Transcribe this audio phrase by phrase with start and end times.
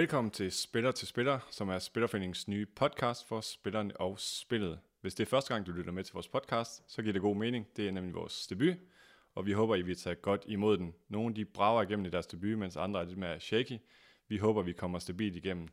[0.00, 4.78] Velkommen til Spiller til Spiller, som er Spillerforeningens nye podcast for spillerne og spillet.
[5.00, 7.36] Hvis det er første gang, du lytter med til vores podcast, så giver det god
[7.36, 7.66] mening.
[7.76, 8.76] Det er nemlig vores debut,
[9.34, 10.94] og vi håber, I vil tage godt imod den.
[11.08, 13.78] Nogle de brager igennem i deres debut, mens andre er lidt mere shaky.
[14.28, 15.68] Vi håber, vi kommer stabilt igennem.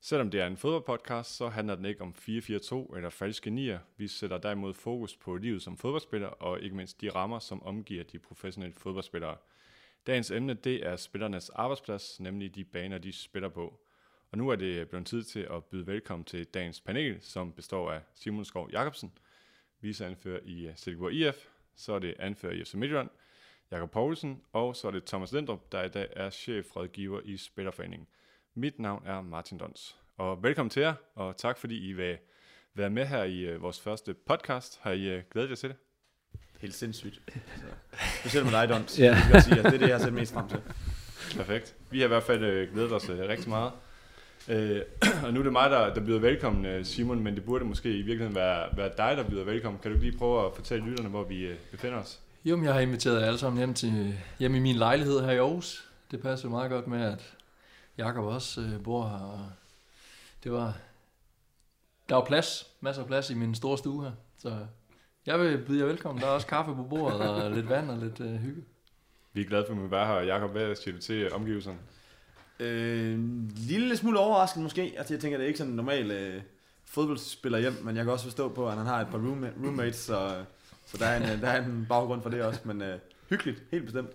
[0.00, 3.78] Selvom det er en fodboldpodcast, så handler den ikke om 4-4-2 eller falske nier.
[3.96, 8.04] Vi sætter derimod fokus på livet som fodboldspiller, og ikke mindst de rammer, som omgiver
[8.04, 9.36] de professionelle fodboldspillere.
[10.06, 13.80] Dagens emne, det er spillernes arbejdsplads, nemlig de baner, de spiller på.
[14.30, 17.92] Og nu er det blevet tid til at byde velkommen til dagens panel, som består
[17.92, 19.12] af Simon Skov Jacobsen,
[19.80, 23.08] viceanfører i øh, Silkeborg IF, så er det anfører i FC Midtjylland,
[23.70, 28.08] Jakob Poulsen, og så er det Thomas Lindrup, der i dag er chefrådgiver i Spillerforeningen.
[28.54, 29.98] Mit navn er Martin Dons.
[30.16, 32.18] Og velkommen til jer, og tak fordi I vil
[32.74, 34.78] være med her i øh, vores første podcast.
[34.82, 35.83] Har I øh, glædet jer til det?
[36.60, 37.20] Helt sindssygt.
[37.26, 37.66] Altså,
[38.20, 38.98] specielt med dig, Dons.
[38.98, 39.16] Ja.
[39.32, 39.40] Ja.
[39.40, 40.60] Sige, at det er det, jeg ser mest frem til.
[41.36, 41.74] Perfekt.
[41.90, 43.72] Vi har i hvert fald øh, glædet os øh, rigtig meget.
[44.48, 44.82] Øh,
[45.24, 47.90] og nu er det mig, der, der byder velkommen, øh, Simon, men det burde måske
[47.90, 49.80] i virkeligheden være, være dig, der byder velkommen.
[49.82, 52.20] Kan du lige prøve at fortælle lytterne, hvor vi øh, befinder os?
[52.44, 55.30] Jo, men jeg har inviteret jer alle sammen hjem, til, hjem i min lejlighed her
[55.30, 55.88] i Aarhus.
[56.10, 57.34] Det passer jo meget godt med, at
[57.98, 59.24] Jakob også øh, bor her.
[59.24, 59.40] Og
[60.44, 60.76] det var,
[62.08, 64.12] der var plads, masser af plads i min store stue her.
[64.38, 64.66] Så
[65.26, 66.20] jeg vil byde jer velkommen.
[66.22, 68.62] Der er også kaffe på bordet og lidt vand og lidt øh, hygge.
[69.32, 70.20] Vi er glade for, at vi være her.
[70.20, 71.78] Jakob, hvad siger du til omgivelserne?
[72.60, 73.18] Øh,
[73.56, 74.94] lille smule overrasket måske.
[74.96, 76.42] Altså, jeg tænker, det er ikke sådan en normal øh,
[76.84, 79.96] fodboldspiller hjem, men jeg kan også forstå på, at han har et par room- roommates,
[79.96, 80.44] så,
[80.86, 82.60] så der, er en, øh, der er en baggrund for det også.
[82.64, 82.98] Men øh,
[83.30, 84.10] hyggeligt, helt bestemt.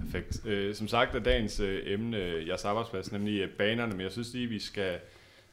[0.00, 0.46] Perfekt.
[0.46, 4.12] Øh, som sagt er dagens øh, emne øh, jeres arbejdsplads, nemlig øh, banerne, men jeg
[4.12, 4.98] synes lige, vi skal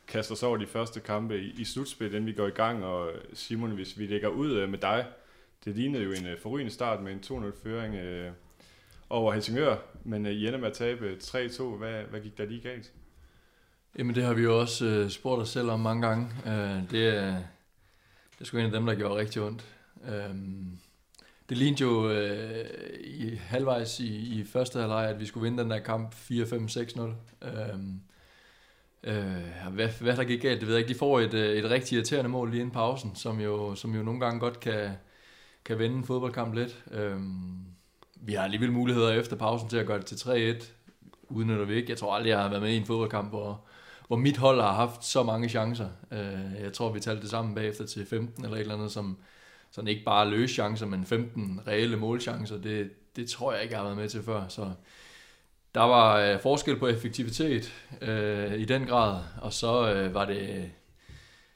[0.08, 2.86] kaster os over de første kampe i, i slutspil, inden vi går i gang.
[2.86, 5.06] Og øh, Simon, hvis vi lægger ud øh, med dig,
[5.66, 8.32] det lignede jo en øh, forrygende start med en 2-0-føring øh,
[9.10, 11.64] over Helsingør, men øh, I ender med at tabe øh, 3-2.
[11.64, 12.92] Hvad, hvad gik der lige galt?
[13.98, 16.30] Jamen det har vi jo også øh, spurgt os selv om mange gange.
[16.46, 17.36] Øh, det, er,
[18.32, 19.66] det er sgu en af dem, der gjorde rigtig ondt.
[20.08, 20.36] Øh,
[21.50, 22.66] det lignede jo øh,
[23.04, 27.02] i halvvejs i, i første halvleg, at vi skulle vinde den der kamp 4-5-6-0.
[27.48, 27.80] Øh,
[29.04, 30.94] øh, hvad, hvad der gik galt, det ved jeg ikke.
[30.94, 34.04] De får et, øh, et rigtig irriterende mål lige inden pausen, som jo, som jo
[34.04, 34.92] nogle gange godt kan,
[35.66, 36.84] kan vende en fodboldkamp lidt.
[36.92, 37.20] Øh,
[38.16, 40.16] vi har alligevel muligheder efter pausen til at gøre det til
[40.62, 40.66] 3-1.
[41.30, 41.90] Udnytter vi ikke.
[41.90, 43.62] Jeg tror aldrig, jeg har været med i en fodboldkamp, hvor,
[44.08, 45.90] hvor mit hold har haft så mange chancer.
[46.12, 49.18] Øh, jeg tror, vi talte det sammen bagefter til 15 eller et eller andet, som
[49.72, 52.58] sådan ikke bare løse chancer, men 15 reelle målchancer.
[52.58, 54.48] Det, det tror jeg ikke, jeg har været med til før.
[54.48, 54.72] Så
[55.76, 60.72] der var øh, forskel på effektivitet øh, i den grad, og så øh, var det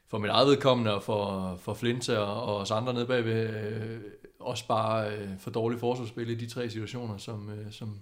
[0.08, 4.00] for mit eget vedkommende og for, for Flinte og, og os andre nede bagved øh,
[4.40, 8.00] også bare øh, for dårligt forsvarsspil i de tre situationer, som, øh, som,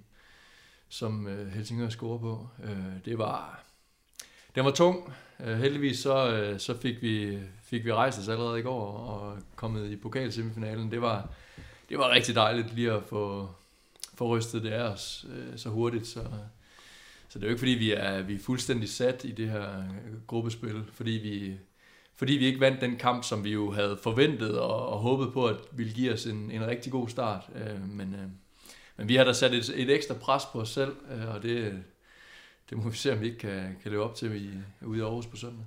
[0.90, 2.48] som øh, Helsingør scorer på.
[2.64, 3.66] Øh, det var
[4.56, 5.14] den var tung.
[5.40, 9.38] Øh, heldigvis så, øh, så fik, vi, fik vi rejst os allerede i går og
[9.56, 10.92] kommet i pokalsemifinalen.
[10.92, 11.30] Det var,
[11.90, 13.50] det var rigtig dejligt lige at få,
[14.18, 16.08] få rystet det af os øh, så hurtigt.
[16.08, 16.24] Så,
[17.30, 19.84] så det er jo ikke fordi, vi er, vi er fuldstændig sat i det her
[20.28, 21.54] gruppespil, fordi vi,
[22.16, 25.48] fordi vi ikke vandt den kamp, som vi jo havde forventet og, og håbet på,
[25.48, 27.50] at ville give os en, en rigtig god start.
[27.56, 28.30] Øh, men, øh,
[28.98, 31.84] men vi har da sat et, et ekstra pres på os selv, øh, og det,
[32.70, 34.50] det må vi se, om vi ikke kan, kan leve op til i,
[34.86, 35.66] ude i Aarhus på søndag.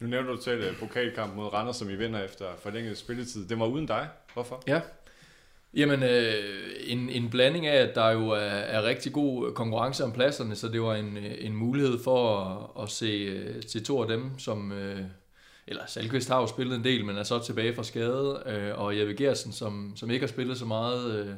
[0.00, 3.48] Nu nævner du selv uh, pokalkamp mod Randers, som I vinder efter forlænget spilletid.
[3.48, 4.08] Det var uden dig.
[4.34, 4.62] Hvorfor?
[4.66, 4.80] Ja.
[5.76, 6.34] Jamen, øh,
[6.86, 10.68] en, en blanding af, at der jo er, er rigtig god konkurrence om pladserne, så
[10.68, 12.40] det var en, en mulighed for
[12.76, 14.72] at, at se øh, til to af dem, som...
[14.72, 15.00] Øh,
[15.68, 18.98] eller Salkvist har jo spillet en del, men er så tilbage fra skade, øh, og
[18.98, 21.34] Jeppe Gersen, som, som ikke har spillet så meget, øh,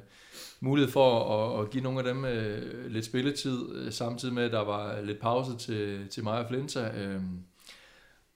[0.61, 4.52] mulighed for at, at give nogle af dem øh, lidt spilletid, øh, samtidig med, at
[4.52, 6.81] der var lidt pause til, til mig og Flinta.
[6.81, 7.20] Øh,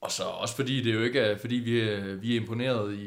[0.03, 2.99] og så også fordi det jo ikke er, fordi vi er, vi er imponeret øh,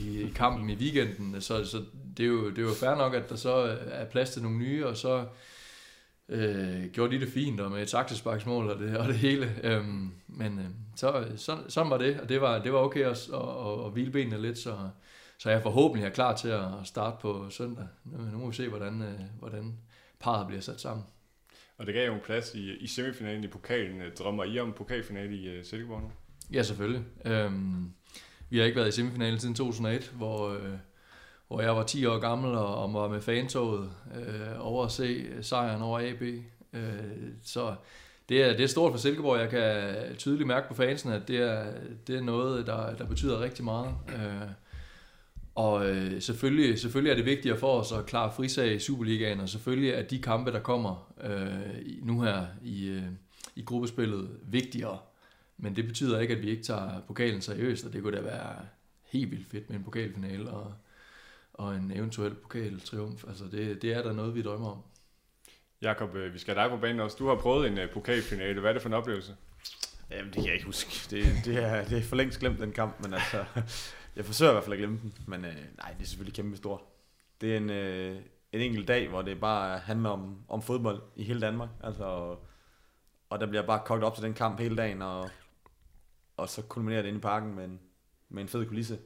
[0.00, 1.82] i, i kampen i weekenden, så, så
[2.16, 4.58] det, er jo, det er jo fair nok, at der så er plads til nogle
[4.58, 5.26] nye, og så
[6.28, 9.54] øh, gjorde de det fint, og med et saksesparksmål og det, og det hele.
[9.62, 10.64] Øhm, men øh,
[10.96, 13.92] så, så, sådan var det, og det var, det var okay at, at, at, at
[13.92, 14.76] hvile benene lidt, så,
[15.38, 17.86] så jeg forhåbentlig er klar til at starte på søndag.
[18.04, 19.02] Nu, må vi se, hvordan,
[19.38, 19.78] hvordan
[20.20, 21.04] parret bliver sat sammen.
[21.78, 24.02] Og det gav jo en plads i, i semifinalen i pokalen.
[24.18, 26.10] Drømmer I om pokalfinale i uh, Silkeborg nu?
[26.52, 27.02] Ja, selvfølgelig.
[27.24, 27.90] Øhm,
[28.50, 30.72] vi har ikke været i semifinalen siden 2001, hvor, øh,
[31.48, 35.24] hvor jeg var 10 år gammel og, og var med fantoget øh, over at se
[35.42, 36.22] sejren over AB.
[36.72, 36.82] Øh,
[37.42, 37.74] så
[38.28, 39.40] det er, det er stort for Silkeborg.
[39.40, 41.64] Jeg kan tydeligt mærke på fansen, at det er,
[42.06, 43.94] det er noget, der, der betyder rigtig meget.
[44.08, 44.48] Øh,
[45.54, 49.48] Og øh, selvfølgelig, selvfølgelig er det vigtigere for os at klare frisag i Superligaen, og
[49.48, 53.02] selvfølgelig er de kampe, der kommer øh, nu her i, øh,
[53.56, 54.98] i gruppespillet, vigtigere.
[55.56, 58.56] Men det betyder ikke, at vi ikke tager pokalen seriøst, og det kunne da være
[59.04, 60.74] helt vildt fedt med en pokalfinale og,
[61.52, 63.24] og en eventuel pokaltriumf.
[63.28, 64.82] Altså det, det er da noget, vi drømmer om.
[65.82, 67.16] Jakob, øh, vi skal have dig på banen også.
[67.18, 68.60] Du har prøvet en øh, pokalfinale.
[68.60, 69.36] Hvad er det for en oplevelse?
[70.10, 71.16] Jamen, det kan jeg ikke huske.
[71.16, 73.44] Det, det, er, det er for længst glemt, den kamp, men altså,
[74.16, 75.14] jeg forsøger i hvert fald at glemme den.
[75.26, 76.80] Men øh, nej, det er selvfølgelig kæmpe stort.
[77.40, 78.16] Det er en, øh,
[78.52, 81.68] en enkelt dag, hvor det bare handler om, om fodbold i hele Danmark.
[81.82, 82.46] Altså, og,
[83.30, 85.30] og der bliver bare kogt op til den kamp hele dagen, og,
[86.36, 87.80] og så kulminerer det inde i parken med en,
[88.28, 88.98] med en fed kulisse.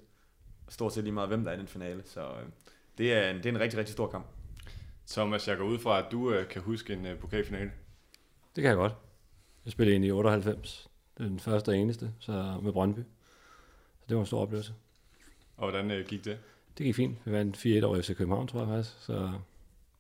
[0.69, 2.03] Stort set lige meget, hvem der er i den finale.
[2.05, 2.47] Så øh,
[2.99, 4.27] det, er en, det er en rigtig, rigtig stor kamp.
[5.09, 7.71] Thomas, jeg går ud fra, at du øh, kan huske en øh, pokalfinale.
[8.57, 8.93] Det kan jeg godt.
[9.65, 10.89] Jeg spillede ind i 98.
[11.19, 13.01] Det er den første og eneste, så med Brøndby.
[14.01, 14.73] Så det var en stor oplevelse.
[15.57, 16.39] Og hvordan øh, gik det?
[16.79, 17.19] Det gik fint.
[17.25, 18.97] Vi vandt 4-1 over FC København, tror jeg faktisk.
[19.01, 19.13] Så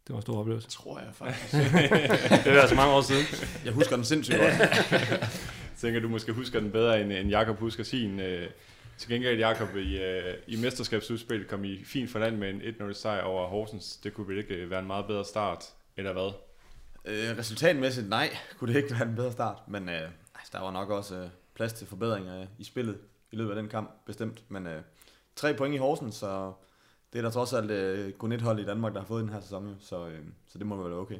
[0.06, 0.68] det var en stor oplevelse.
[0.68, 1.52] Tror jeg faktisk.
[2.44, 3.24] det er altså mange år siden.
[3.64, 4.52] Jeg husker den sindssygt godt.
[5.78, 8.20] Tænker, du måske husker den bedre, end, end Jakob husker sin.
[8.20, 8.50] Øh,
[8.98, 13.22] til gengæld, Jakob, i, øh, i mesterskabsudspillet kom I fint forland med en 1-0 sejr
[13.22, 13.96] over Horsens.
[13.96, 15.64] Det kunne vel ikke øh, være en meget bedre start,
[15.96, 16.32] eller hvad?
[17.04, 19.58] Øh, resultatmæssigt, nej, kunne det ikke være en bedre start.
[19.68, 20.08] Men øh,
[20.52, 22.98] der var nok også øh, plads til forbedringer øh, i spillet
[23.32, 24.42] i løbet af den kamp, bestemt.
[24.48, 24.82] Men øh,
[25.36, 26.52] tre point i Horsens, så
[27.12, 29.40] det er der trods alt øh, kun hold i Danmark, der har fået den her
[29.40, 29.76] sæson.
[29.80, 31.18] Så, øh, så det må være okay.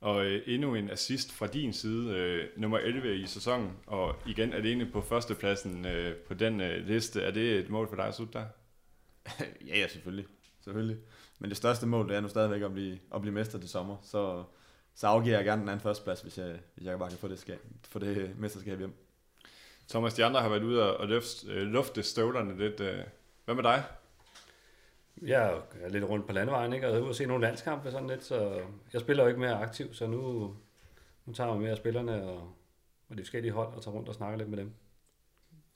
[0.00, 4.52] Og øh, endnu en assist fra din side, øh, nummer 11 i sæsonen, og igen
[4.52, 7.22] alene på førstepladsen øh, på den øh, liste.
[7.22, 8.46] Er det et mål for dig at slutte der?
[9.68, 10.26] ja, ja, selvfølgelig.
[10.64, 10.96] selvfølgelig.
[11.38, 13.96] Men det største mål, det er nu stadigvæk at blive, at blive mester til sommer.
[14.02, 14.44] Så,
[14.94, 17.38] så afgiver jeg gerne den anden førsteplads, hvis jeg, hvis jeg bare kan få det,
[17.38, 18.94] skab, få det mesterskab hjem.
[19.88, 22.80] Thomas, de andre har været ude og lufte, øh, lufte støvlerne lidt.
[22.80, 22.98] Øh.
[23.44, 23.84] Hvad med dig?
[25.22, 26.86] Jeg er lidt rundt på landevejen, ikke?
[26.86, 28.60] og jeg er ude at se nogle landskampe sådan lidt, så
[28.92, 30.54] jeg spiller jo ikke mere aktivt, så nu,
[31.26, 32.36] nu tager jeg mere spillerne og,
[33.10, 34.70] og de forskellige hold og tager rundt og snakker lidt med dem.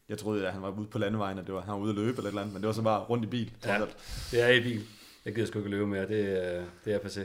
[0.08, 1.96] Jeg troede, at han var ude på landevejen, og det var, han var ude at
[1.96, 3.52] løbe eller et eller andet, men det var så bare rundt i bil.
[3.66, 3.74] Ja.
[3.74, 3.96] alt.
[4.30, 4.82] Det er i bil.
[5.24, 7.20] Jeg gider sgu ikke løbe mere, det, er- det er passé.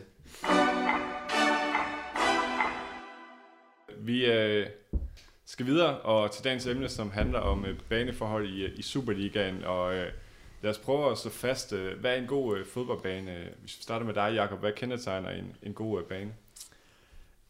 [3.97, 4.67] Vi øh,
[5.45, 9.63] skal videre og til dagens emne, som handler om øh, baneforhold i, i Superligaen.
[9.63, 10.11] Og øh,
[10.65, 13.49] lad os prøve at slå fast, øh, hvad er en god øh, fodboldbane?
[13.59, 16.33] Hvis vi starter med dig, Jakob, hvad kendetegner en, en god øh, bane?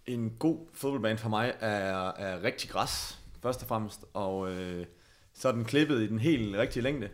[0.06, 4.86] En god fodboldbane for mig er, er rigtig græs, først og fremmest, og øh,
[5.34, 7.10] så er den klippet i den helt rigtige længde,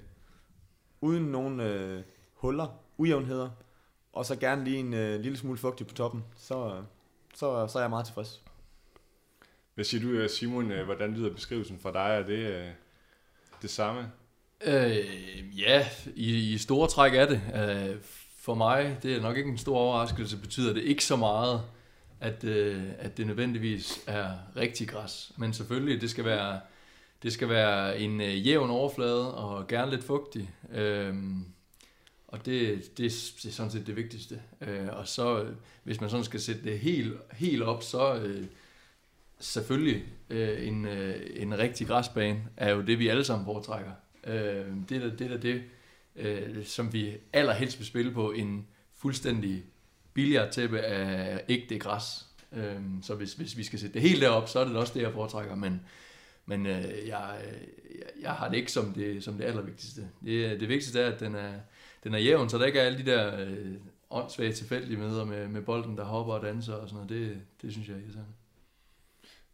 [1.01, 2.03] uden nogen øh,
[2.33, 2.67] huller,
[2.97, 3.49] ujævnheder,
[4.13, 6.83] og så gerne lige en øh, lille smule fugtig på toppen, så,
[7.35, 8.41] så, så er jeg meget tilfreds.
[9.75, 10.71] Hvad siger du, Simon?
[10.71, 12.19] Hvordan lyder beskrivelsen fra dig?
[12.19, 12.71] Er det øh,
[13.61, 14.11] det samme?
[14.65, 17.41] Øh, ja, i, i store træk er det.
[17.55, 17.95] Øh,
[18.37, 21.61] for mig, det er nok ikke en stor overraskelse, betyder det ikke så meget,
[22.19, 25.31] at, øh, at det nødvendigvis er rigtig græs.
[25.37, 26.59] Men selvfølgelig, det skal være,
[27.23, 30.49] det skal være en øh, jævn overflade og gerne lidt fugtig.
[30.73, 31.15] Øh,
[32.27, 34.41] og det, det, det er sådan set det vigtigste.
[34.61, 35.45] Øh, og så,
[35.83, 38.45] hvis man sådan skal sætte det helt, helt op, så øh,
[39.39, 43.91] selvfølgelig øh, en, øh, en rigtig græsbane er jo det, vi alle sammen foretrækker.
[44.27, 45.63] Øh, det er da det, er det
[46.15, 49.63] øh, som vi allerhelst vil spille på en fuldstændig
[50.13, 52.25] billiardtæppe af ægte græs.
[52.51, 55.01] Øh, så hvis, hvis vi skal sætte det helt derop, så er det også det,
[55.01, 55.55] jeg foretrækker.
[55.55, 55.81] Men,
[56.45, 57.41] men øh, jeg,
[58.21, 60.09] jeg, har det ikke som det, som det allervigtigste.
[60.25, 61.53] Det, det vigtigste er, at den er,
[62.03, 63.73] den er jævn, så der ikke er alle de der øh,
[64.09, 67.09] åndssvage tilfældige møder med, med bolden, der hopper og danser og sådan noget.
[67.09, 68.31] Det, det synes jeg er irriterende.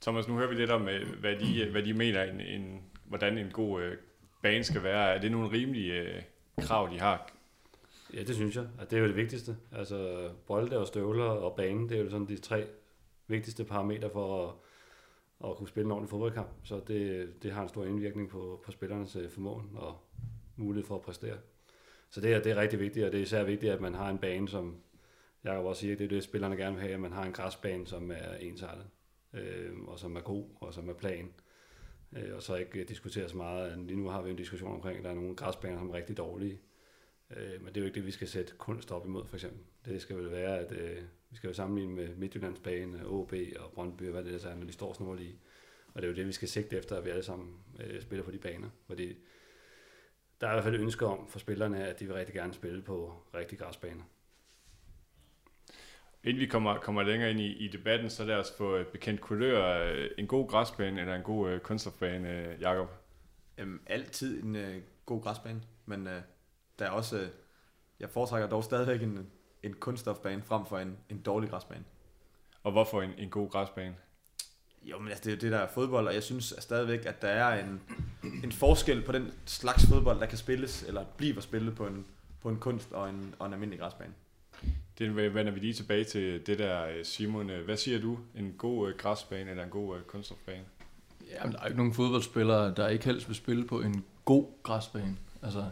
[0.02, 3.38] Thomas, nu hører vi lidt om, øh, hvad de, hvad de mener, en, en, hvordan
[3.38, 3.98] en god øh,
[4.48, 5.16] banen skal være.
[5.16, 6.22] Er det nogle rimelige øh,
[6.62, 7.32] krav, de har?
[8.13, 8.68] Ja, det synes jeg.
[8.80, 9.58] At det er jo det vigtigste.
[9.72, 12.68] Altså bolde og støvler og banen, det er jo sådan de tre
[13.27, 14.54] vigtigste parametre for at,
[15.50, 16.50] at kunne spille en ordentlig fodboldkamp.
[16.63, 19.98] Så det, det har en stor indvirkning på, på spillernes øh, formåen og
[20.56, 21.38] mulighed for at præstere.
[22.10, 24.10] Så det er, det er rigtig vigtigt, og det er især vigtigt, at man har
[24.10, 24.75] en bane, som
[25.44, 27.88] jeg også siger, det er det, spillerne gerne vil have, at man har en græsbane,
[27.88, 28.86] som er ensartet,
[29.34, 31.30] øh, og som er god, og som er plan.
[32.16, 33.80] Øh, og så ikke diskutere så meget.
[33.80, 36.18] Lige nu har vi en diskussion omkring, at der er nogle græsbaner, som er rigtig
[36.18, 36.60] dårlige.
[37.36, 39.60] Øh, men det er jo ikke det, vi skal sætte kunst op imod, for eksempel.
[39.86, 44.04] Det skal vel være, at øh, vi skal jo sammenligne med Midtjyllandsbanen, OB og Brøndby,
[44.04, 45.40] og hvad det er, når de står snorlige.
[45.94, 48.26] Og det er jo det, vi skal sigte efter, at vi alle sammen øh, spiller
[48.26, 48.70] på de baner.
[48.88, 49.18] Fordi
[50.42, 52.54] der er i hvert fald et ønske om for spillerne, at de vil rigtig gerne
[52.54, 54.04] spille på rigtige græsbaner.
[56.28, 59.22] Inden vi kommer, kommer længere ind i, i debatten, så lad os få øh, bekendt
[59.22, 59.84] kulør.
[59.84, 62.90] øh, En god græsbane eller en god øh, kunststofbane, øh, Jakob?
[63.58, 66.22] Øhm, altid en øh, god græsbane, men øh,
[66.80, 67.28] der er også, øh,
[68.00, 69.28] jeg foretrækker dog stadigvæk en,
[69.64, 71.84] en kunststofbane frem for en, en dårlig græsbane.
[72.64, 73.96] Og hvorfor en, en god græsbane?
[74.84, 77.22] Jo, men altså, det er jo det, der er fodbold, og jeg synes stadigvæk, at
[77.22, 77.82] der er en,
[78.44, 82.06] en forskel på den slags fodbold, der kan spilles, eller bliver spillet på en,
[82.42, 84.14] på en kunst og en, og en almindelig græsbane.
[84.98, 87.50] Det vender vi lige tilbage til det der, øh, Simon.
[87.50, 88.20] Øh, hvad siger du?
[88.36, 90.66] En god øh, græsbane eller en god kunststofbane?
[91.32, 95.18] Jamen, der er ikke nogen fodboldspillere, der ikke helst vil spille på en god græsbane.
[95.42, 95.66] Altså,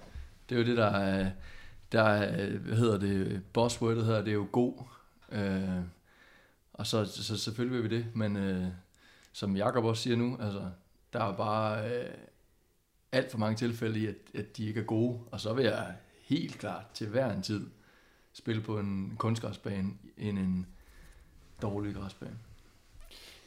[0.50, 1.32] det er jo det, der er,
[1.92, 4.74] der er hvad hedder det, buzzwordet hedder, det er jo god.
[5.32, 5.82] Øh,
[6.74, 8.68] og så, så selvfølgelig vil vi det, men øh,
[9.34, 10.70] som Jakob også siger nu, altså,
[11.14, 12.14] der er bare øh,
[13.12, 15.96] alt for mange tilfælde i, at, at de ikke er gode, og så vil jeg
[16.22, 17.68] helt klart til hver en tid
[18.38, 20.68] spille på en kunstgræsbane end en
[21.62, 22.38] dårlig græsbane.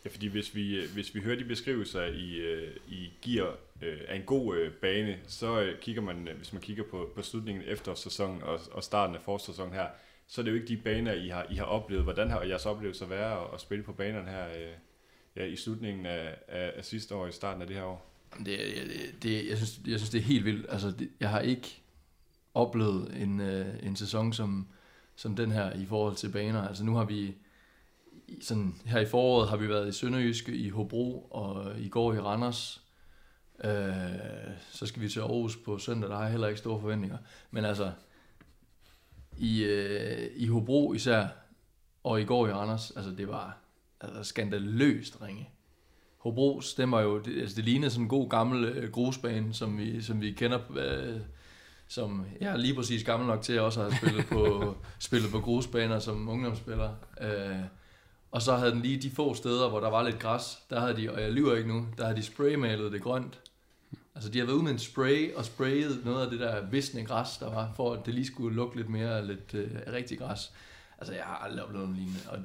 [0.04, 3.52] Ja, fordi hvis vi, øh, hvis vi hører de beskrivelser, I, øh, I giver
[3.83, 7.95] øh, af en god bane, så kigger man, hvis man kigger på, på slutningen efter
[7.95, 9.87] sæsonen og, og starten af forårssæsonen her,
[10.26, 12.04] så er det jo ikke de baner, I har, I har oplevet.
[12.04, 14.47] Hvordan har jeres oplevelse været at, at spille på banerne her
[15.37, 18.11] ja, i slutningen af, af, af sidste år og i starten af det her år?
[18.38, 20.66] Det, det, det, jeg, synes, jeg synes, det er helt vildt.
[20.68, 21.83] Altså, det, jeg har ikke
[22.54, 24.68] oplevet en, en sæson som,
[25.18, 26.68] som den her i forhold til baner.
[26.68, 27.34] Altså nu har vi
[28.40, 32.18] sådan her i foråret har vi været i Sønderjyske, i Hobro og i går i
[32.18, 32.82] Randers.
[33.64, 33.72] Øh,
[34.70, 37.18] så skal vi til Aarhus på søndag, der har jeg heller ikke store forventninger.
[37.50, 37.92] Men altså,
[39.38, 41.26] i, øh, i Hobro især,
[42.04, 43.58] og i går i Randers, altså det var
[44.00, 45.48] altså skandaløst ringe.
[46.18, 50.02] Hobro stemmer jo, det, altså det ligner sådan en god gammel øh, grusbane, som vi,
[50.02, 51.20] som vi kender, øh,
[51.88, 55.40] som jeg er lige præcis gammel nok til at også have spillet på, spillet på
[55.40, 56.90] grusbaner som ungdomsspiller.
[57.21, 57.57] Øh,
[58.30, 60.97] og så havde den lige de få steder, hvor der var lidt græs, der havde
[60.97, 63.40] de, og jeg lyver ikke nu, der havde de spraymalet det grønt.
[64.14, 67.04] Altså de har været ude med en spray og sprayet noget af det der visne
[67.04, 70.52] græs, der var, for at det lige skulle lugte lidt mere lidt øh, rigtig græs.
[70.99, 72.21] Altså jeg har aldrig oplevet noget lignende.
[72.28, 72.38] Og,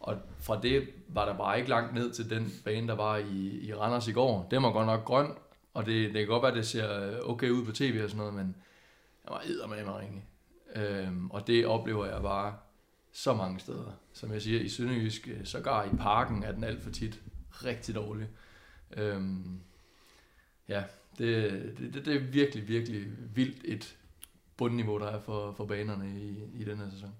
[0.00, 3.60] og fra det var der bare ikke langt ned til den bane, der var i,
[3.62, 4.48] i Randers i går.
[4.50, 5.30] Den var godt nok grøn,
[5.74, 8.18] og det, det kan godt være, at det ser okay ud på tv og sådan
[8.18, 8.56] noget, men
[9.28, 10.24] jeg var eddermame ringe.
[10.74, 12.56] Øhm, og det oplever jeg bare
[13.12, 13.92] så mange steder.
[14.12, 17.20] Som jeg siger, i Sønderjysk, øh, sågar i parken er den alt for tit
[17.64, 18.28] rigtig dårlig.
[18.96, 19.60] Øhm,
[20.68, 20.84] ja,
[21.18, 23.96] det, det, det er virkelig, virkelig vildt et
[24.56, 27.14] bundniveau, der er for, for banerne i, i den her sæson.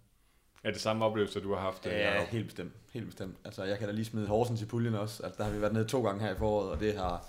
[0.64, 1.86] Er det samme oplevelse, du har haft?
[1.86, 2.72] Ja, helt bestemt.
[2.92, 3.36] Helt bestemt.
[3.44, 5.22] Altså, jeg kan da lige smide Horsens i puljen også.
[5.22, 7.28] Altså, der har vi været nede to gange her i foråret, og det har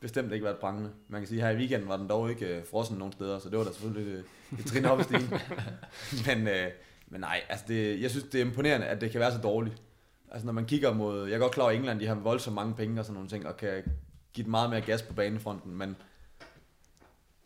[0.00, 0.90] bestemt ikke været brændende.
[1.08, 3.38] Man kan sige, at her i weekenden var den dog ikke uh, frossen nogen steder,
[3.38, 4.24] så det var da selvfølgelig et,
[4.58, 5.32] et trin op i stigen.
[6.26, 6.72] Men uh,
[7.10, 9.82] men nej, altså det, jeg synes, det er imponerende, at det kan være så dårligt.
[10.30, 12.54] Altså når man kigger mod, jeg er godt klar over, at England de har voldsomt
[12.54, 13.84] mange penge og sådan nogle ting, og kan
[14.32, 15.96] give meget mere gas på banefronten, men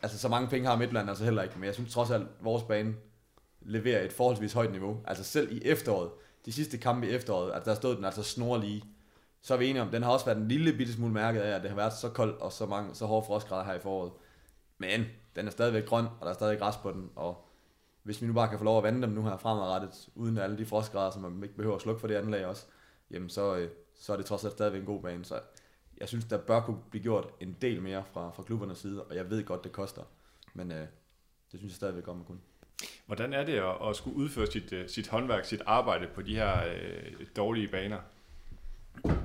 [0.01, 2.29] altså så mange penge har Midtland altså heller ikke, men jeg synes trods alt, at
[2.41, 2.93] vores bane
[3.61, 5.01] leverer et forholdsvis højt niveau.
[5.07, 6.09] Altså selv i efteråret,
[6.45, 8.83] de sidste kampe i efteråret, at der stod den altså snorlige.
[9.45, 11.55] Så er vi enige om, den har også været en lille bitte smule mærket af,
[11.55, 14.11] at det har været så koldt og så, mange, så hårde frostgrader her i foråret.
[14.77, 17.47] Men den er stadigvæk grøn, og der er stadig græs på den, og
[18.03, 20.57] hvis vi nu bare kan få lov at vande dem nu her fremadrettet, uden alle
[20.57, 22.65] de frostgrader, som man ikke behøver at slukke for det anlæg også,
[23.11, 25.25] jamen så, øh, så er det trods alt stadigvæk en god bane.
[25.25, 25.39] Så
[25.97, 29.15] jeg synes, der bør kunne blive gjort en del mere fra, fra klubbernes side, og
[29.15, 30.03] jeg ved godt, det koster.
[30.53, 30.87] Men øh,
[31.51, 32.39] det synes jeg stadigvæk godt, man kunne.
[33.05, 36.35] Hvordan er det at, at skulle udføre sit, øh, sit håndværk, sit arbejde på de
[36.35, 37.99] her øh, dårlige baner?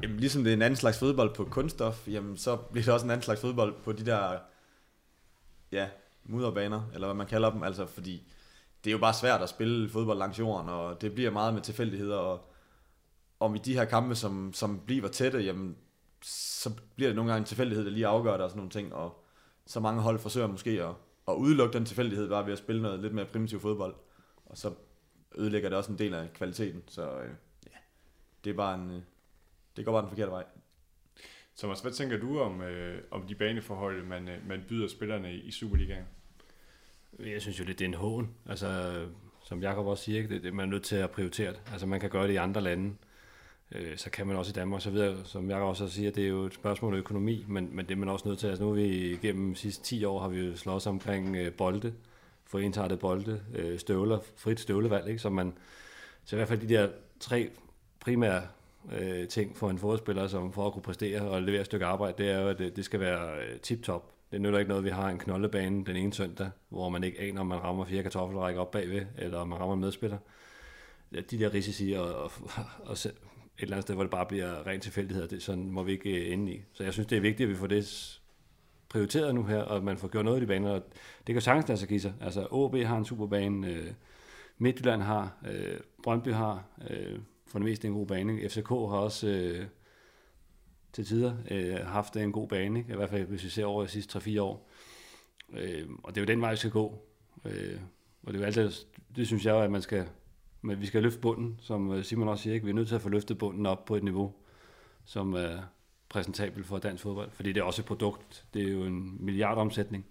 [0.03, 3.07] Jamen, ligesom det er en anden slags fodbold på kunststof, jamen, så bliver det også
[3.07, 4.39] en anden slags fodbold på de der
[5.73, 5.89] ja,
[6.25, 8.23] mudderbaner, eller hvad man kalder dem, altså fordi
[8.85, 11.63] det er jo bare svært at spille fodbold langs jorden, og det bliver meget med
[11.63, 12.51] tilfældigheder, og
[13.41, 15.77] om i de her kampe, som, som bliver tætte, jamen,
[16.23, 18.95] så bliver det nogle gange en tilfældighed, der lige afgør det og sådan nogle ting,
[18.95, 19.25] og
[19.67, 20.95] så mange hold forsøger måske at,
[21.29, 23.95] at udelukke den tilfældighed bare ved at spille noget lidt mere primitiv fodbold,
[24.47, 24.73] og så
[25.35, 27.31] ødelægger det også en del af kvaliteten, så øh,
[27.67, 27.79] ja,
[28.45, 29.03] det er bare en, øh,
[29.77, 30.45] det går bare den forkerte vej.
[31.59, 35.51] Thomas, hvad tænker du om, øh, om de baneforhold, man, øh, man byder spillerne i,
[35.51, 36.05] Superligaen?
[37.19, 38.35] Jeg synes jo lidt, det er en hån.
[38.49, 38.93] Altså,
[39.45, 41.61] som Jakob også siger, det, det, man er nødt til at prioritere det.
[41.73, 42.95] Altså, man kan gøre det i andre lande.
[43.73, 44.83] Øh, så kan man også i Danmark.
[44.83, 47.87] Så videre, som Jakob også siger, det er jo et spørgsmål af økonomi, men, men
[47.87, 48.47] det er man også nødt til.
[48.47, 51.37] Altså, nu er vi gennem de sidste 10 år, har vi jo slået os omkring
[51.37, 51.95] øh, bolde,
[52.45, 55.19] for ensartet bolde, øh, støvler, frit støvlevalg, ikke?
[55.19, 55.53] Så man,
[56.25, 56.89] så i hvert fald de der
[57.21, 57.51] tre
[58.01, 58.43] primære
[58.93, 62.23] øh, ting for en fodspiller, som for at kunne præstere og levere et stykke arbejde,
[62.23, 64.85] det er jo, at det, det skal være øh, tip-top det nytter ikke noget, at
[64.85, 68.03] vi har en knoldebane den ene søndag, hvor man ikke aner, om man rammer fire
[68.03, 70.19] kartoffelrækker op bagved, eller om man rammer en medspiller.
[71.13, 72.31] De der risici og, og,
[72.87, 73.15] og et
[73.59, 76.33] eller andet sted, hvor det bare bliver ren tilfældighed, det sådan må vi ikke øh,
[76.33, 76.63] ende i.
[76.73, 78.21] Så jeg synes, det er vigtigt, at vi får det
[78.89, 80.83] prioriteret nu her, og man får gjort noget i de baner, og
[81.27, 82.15] det kan sagtens lade sig give sig.
[82.21, 83.93] Altså, OB har en superbane, øh,
[84.59, 87.19] Midtjylland har, øh, Brøndby har, øh,
[87.51, 88.35] for det meste en god bane.
[88.35, 88.49] ikke?
[88.49, 89.67] FCK har også øh,
[90.93, 92.93] til tider øh, haft øh, en god bane, ikke?
[92.93, 94.71] i hvert fald hvis vi ser over de sidste 3-4 år.
[95.53, 97.07] Øh, og det er jo den vej, vi skal gå.
[97.45, 97.81] Øh,
[98.23, 98.71] og det er jo altid,
[99.17, 100.09] det synes jeg jo, at man skal,
[100.63, 102.65] men vi skal løfte bunden, som øh, Simon også siger, ikke?
[102.65, 104.35] vi er nødt til at få løftet bunden op på et niveau,
[105.05, 105.59] som er
[106.09, 110.07] præsentabelt for dansk fodbold, fordi det er også et produkt, det er jo en milliardomsætning,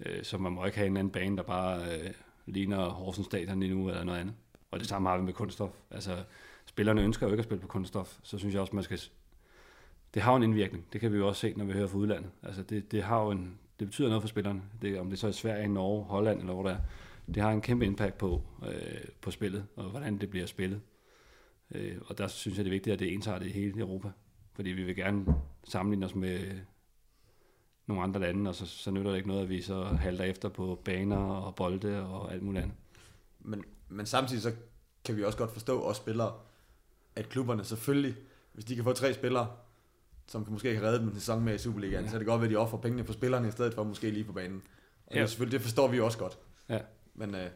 [0.00, 2.10] øh, så man må ikke have en anden bane, der bare øh,
[2.46, 4.34] ligner Horsens Stadion lige nu, eller noget andet.
[4.74, 5.70] Og det samme har vi med kunststof.
[5.90, 6.24] Altså,
[6.66, 9.00] spillerne ønsker jo ikke at spille på kunststof, så synes jeg også, man skal...
[10.14, 10.84] Det har jo en indvirkning.
[10.92, 12.30] Det kan vi jo også se, når vi hører fra udlandet.
[12.42, 13.58] Altså, det, det har jo en...
[13.78, 14.62] Det betyder noget for spillerne.
[14.82, 16.78] Det, om det så er Sverige, Norge, Holland eller hvor det er.
[17.34, 20.80] Det har en kæmpe impact på, øh, på spillet, og hvordan det bliver spillet.
[21.74, 24.08] Øh, og der synes jeg, det er vigtigt, at det er ensartet i hele Europa.
[24.52, 26.40] Fordi vi vil gerne sammenligne os med
[27.86, 30.48] nogle andre lande, og så, så nytter det ikke noget, at vi så halter efter
[30.48, 32.76] på baner og bolde og alt muligt andet.
[33.40, 34.52] Men, men samtidig så
[35.04, 36.34] kan vi også godt forstå, os spillere,
[37.16, 38.16] at klubberne selvfølgelig,
[38.52, 39.50] hvis de kan få tre spillere,
[40.26, 42.10] som kan måske have reddet dem en sæson med i Superligaen, ja.
[42.10, 44.24] så er det godt at de offrer pengene på spillerne, i stedet for måske lige
[44.24, 44.62] på banen.
[45.06, 45.20] Og ja.
[45.20, 46.38] Det, selvfølgelig, det forstår vi også godt.
[46.68, 46.80] Ja.
[47.14, 47.50] Men øh,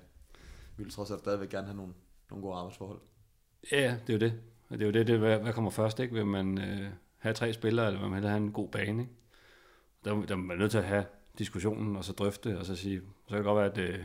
[0.76, 1.92] vi vil trods alt stadigvæk gerne have nogle,
[2.30, 2.98] nogle gode arbejdsforhold.
[3.72, 4.40] Ja, det er jo det.
[4.68, 6.14] Og det er jo det, det hvad, hvad kommer først, ikke?
[6.14, 9.12] Vil man øh, have tre spillere, eller vil man have en god bane, ikke?
[10.04, 11.04] Der, der er man nødt til at have
[11.38, 14.04] diskussionen, og så drøfte, og så sige, så kan det godt være, at, øh,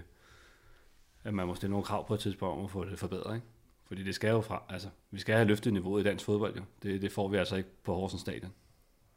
[1.23, 3.47] at man må stille nogle krav på et tidspunkt om at få det forbedret, ikke?
[3.87, 6.63] Fordi det skal jo fra, altså, vi skal have løftet niveauet i dansk fodbold, jo.
[6.83, 8.53] Det, det får vi altså ikke på Horsens Stadion,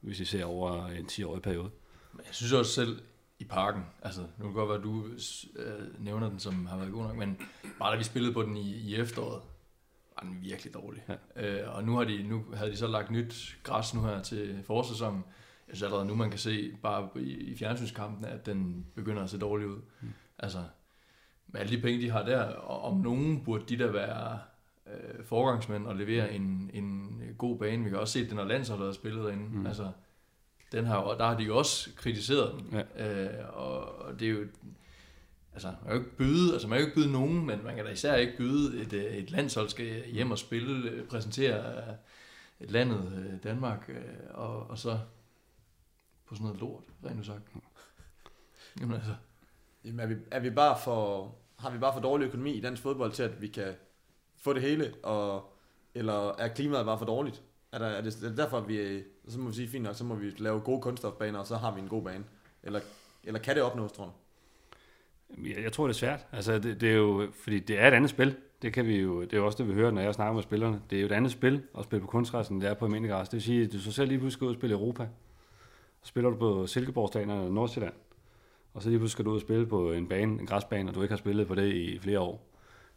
[0.01, 1.71] hvis vi ser over en 10-årig periode.
[2.17, 3.01] Jeg synes også selv
[3.39, 5.05] i parken, altså nu kan godt være, at du
[5.57, 7.39] øh, nævner den, som har været god nok, men
[7.79, 9.43] bare da vi spillede på den i, i efteråret,
[10.17, 11.03] var den virkelig dårlig.
[11.09, 11.63] Ja.
[11.63, 14.63] Øh, og nu, har de, nu havde de så lagt nyt græs nu her til
[14.65, 15.25] forårssæsonen.
[15.69, 19.31] Jeg synes allerede nu, man kan se bare i, i fjernsynskampen, at den begynder at
[19.31, 19.81] se dårlig ud.
[20.01, 20.09] Mm.
[20.39, 20.59] Altså,
[21.49, 24.39] med alle de penge, de har der, og om nogen burde de der være
[24.87, 27.85] øh, forgangsmænd og levere en, en god bane.
[27.85, 29.49] Vi kan også se, den har landsholdet har spillet derinde.
[29.59, 29.67] Mm.
[29.67, 29.91] Altså,
[30.73, 32.81] den har, jo- der har de jo også kritiseret den.
[32.99, 33.25] Ja.
[33.25, 34.47] Øh, og, det er jo...
[35.53, 37.77] Altså, man kan jo ikke byde, altså man kan jo ikke byde nogen, men man
[37.77, 41.77] kan da især ikke byde et, øh, et landshold skal hjem og spille, øh, præsentere
[41.77, 41.95] øh,
[42.61, 43.91] et landet Danmark,
[44.31, 44.99] og, og så
[46.27, 47.43] på sådan noget lort, rent udsagt.
[48.81, 49.15] Jamen altså,
[49.87, 52.83] Jamen, er vi, er vi bare for, har vi bare for dårlig økonomi i dansk
[52.83, 53.75] fodbold til, at vi kan
[54.37, 55.53] få det hele, og,
[55.95, 57.43] eller er klimaet bare for dårligt?
[57.73, 59.97] Er, der, er, det, er det derfor, at vi, så må vi sige, fint nok,
[59.97, 62.25] så må vi lave gode kunststofbaner, og så har vi en god bane?
[62.63, 62.81] Eller,
[63.25, 64.11] eller kan det opnås, tror du?
[65.49, 66.27] Jeg, jeg tror, det er svært.
[66.33, 68.37] Altså, det, det, er jo, fordi det er et andet spil.
[68.63, 70.43] Det, kan vi jo, det er jo også det, vi hører, når jeg snakker med
[70.43, 70.81] spillerne.
[70.91, 73.11] Det er jo et andet spil at spille på kunstgræs, end det er på almindelig
[73.11, 73.29] græs.
[73.29, 75.09] Det vil sige, at du så selv lige pludselig skal ud og spille Europa.
[76.03, 77.95] Så spiller du på Silkeborg Stadion eller Nordsjælland.
[78.77, 80.95] Og så lige pludselig skal du ud og spille på en bane, en græsbane, og
[80.95, 82.49] du ikke har spillet på det i flere år.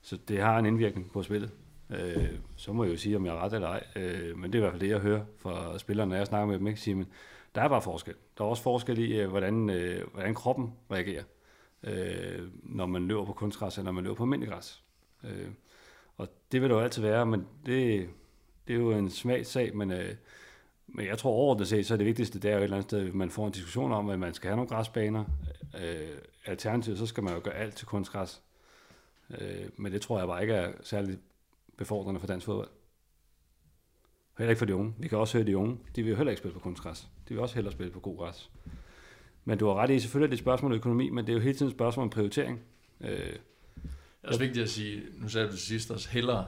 [0.01, 1.51] Så det har en indvirkning på spillet.
[1.89, 3.83] Øh, så må jeg jo sige, om jeg er ret eller ej.
[3.95, 6.47] Øh, men det er i hvert fald det, jeg hører fra spillerne, når jeg snakker
[6.47, 6.67] med dem.
[6.67, 6.79] Ikke?
[6.79, 7.07] Sige, men
[7.55, 8.13] der er bare forskel.
[8.37, 11.23] Der er også forskel i, øh, hvordan, øh, hvordan kroppen reagerer,
[11.83, 14.83] øh, når man løber på kunstgræs, eller når man løber på almindelig græs.
[15.23, 15.47] Øh,
[16.17, 18.09] og det vil der jo altid være, men det,
[18.67, 20.15] det er jo en smag sag, men, øh,
[20.93, 22.89] men jeg tror overordnet set, så er det vigtigste, det er jo et eller andet
[22.89, 25.25] sted, at man får en diskussion om, at man skal have nogle græsbaner.
[25.81, 28.41] Øh, alternativt, så skal man jo gøre alt til kunstgræs.
[29.29, 31.17] Øh, men det tror jeg bare ikke er særlig
[31.77, 32.69] befordrende for dansk fodbold.
[34.37, 34.93] Heller ikke for de unge.
[34.99, 35.77] Vi kan også høre de unge.
[35.95, 37.07] De vil jo heller ikke spille på kunstgræs.
[37.29, 38.49] De vil også hellere spille på god græs.
[39.45, 41.37] Men du har ret i, selvfølgelig er det et spørgsmål om økonomi, men det er
[41.37, 42.59] jo hele tiden et spørgsmål om prioritering.
[43.01, 43.33] Øh, Det
[44.23, 46.47] er også vigtigt at sige, nu sagde du til sidst også, hellere,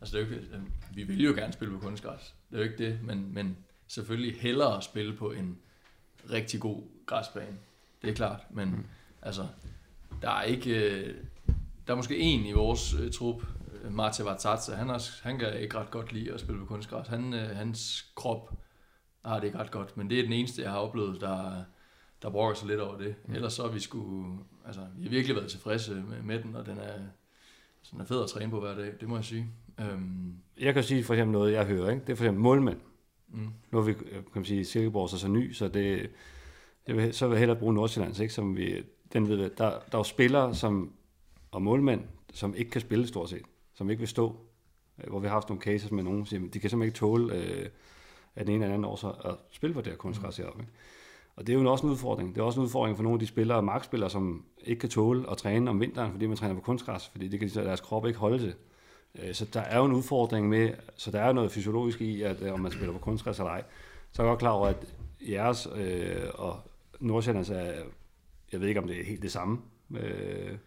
[0.00, 0.48] altså det er jo ikke,
[0.94, 3.56] vi vil jo gerne spille på kunstgræs, det er jo ikke det, men, men
[3.88, 5.58] selvfølgelig hellere spille på en
[6.30, 7.58] rigtig god græsbane,
[8.02, 8.84] det er klart, men mm.
[9.22, 9.46] altså,
[10.22, 11.14] der er ikke, øh,
[11.86, 13.42] der er måske en i vores øh, trup,
[13.82, 17.08] øh, Marta Vartatsa, han, er, han kan ikke ret godt lide at spille på kunstgræs,
[17.08, 18.52] han, øh, hans krop
[19.24, 21.64] har det ikke ret godt, men det er den eneste, jeg har oplevet, der,
[22.22, 23.14] der brokker sig lidt over det.
[23.26, 23.34] Mm.
[23.34, 24.28] Ellers så har vi sgu,
[24.66, 26.94] altså, vi har virkelig været tilfredse med, med den, og den er,
[27.82, 29.46] så den er fed at træne på hver dag, det må jeg sige.
[29.80, 31.90] Øhm, jeg kan sige for eksempel noget, jeg hører.
[31.90, 32.02] Ikke?
[32.06, 32.80] Det er for eksempel målmænd
[33.28, 33.48] mm.
[33.70, 36.10] Nu er vi, øh, kan man sige, Silkeborg så så ny, så det,
[36.86, 38.34] det vil, så vil jeg hellere bruge Nordsjællands, ikke?
[38.34, 40.92] Som vi, den ved, der, der er jo spillere som,
[41.50, 42.00] og målmænd,
[42.32, 43.42] som ikke kan spille stort set,
[43.74, 44.36] som ikke vil stå,
[44.98, 47.34] øh, hvor vi har haft nogle cases med nogen, siger, de kan simpelthen ikke tåle
[47.34, 47.68] øh,
[48.36, 50.62] af den ene eller anden årsag at spille på det her kunstgræs heroppe.
[50.62, 50.72] Ikke?
[51.36, 52.34] Og det er jo også en udfordring.
[52.34, 55.30] Det er også en udfordring for nogle af de spillere, markspillere, som ikke kan tåle
[55.30, 58.06] at træne om vinteren, fordi man træner på kunstgræs, fordi det kan de- deres krop
[58.06, 58.54] ikke holde til.
[59.14, 62.42] Øh, Så der er jo en udfordring med, så der er noget fysiologisk i, at
[62.42, 63.64] øh, om man spiller på kunstgræs eller ej.
[64.12, 64.94] Så er jeg godt klar over, at
[65.28, 66.60] jeres øh, og
[67.00, 67.72] Nordsjællands er,
[68.52, 69.58] jeg ved ikke, om det er helt det samme.
[69.96, 70.58] Øh,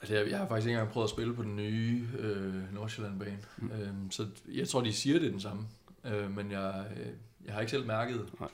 [0.00, 3.38] Altså, jeg, jeg har faktisk ikke engang prøvet at spille på den nye øh, Nordsjælland-bane.
[3.56, 3.70] Mm.
[3.70, 5.66] Øhm, så jeg tror, de siger, det er den samme.
[6.04, 7.06] Øh, men jeg, øh,
[7.44, 8.48] jeg har ikke selv mærket Nej.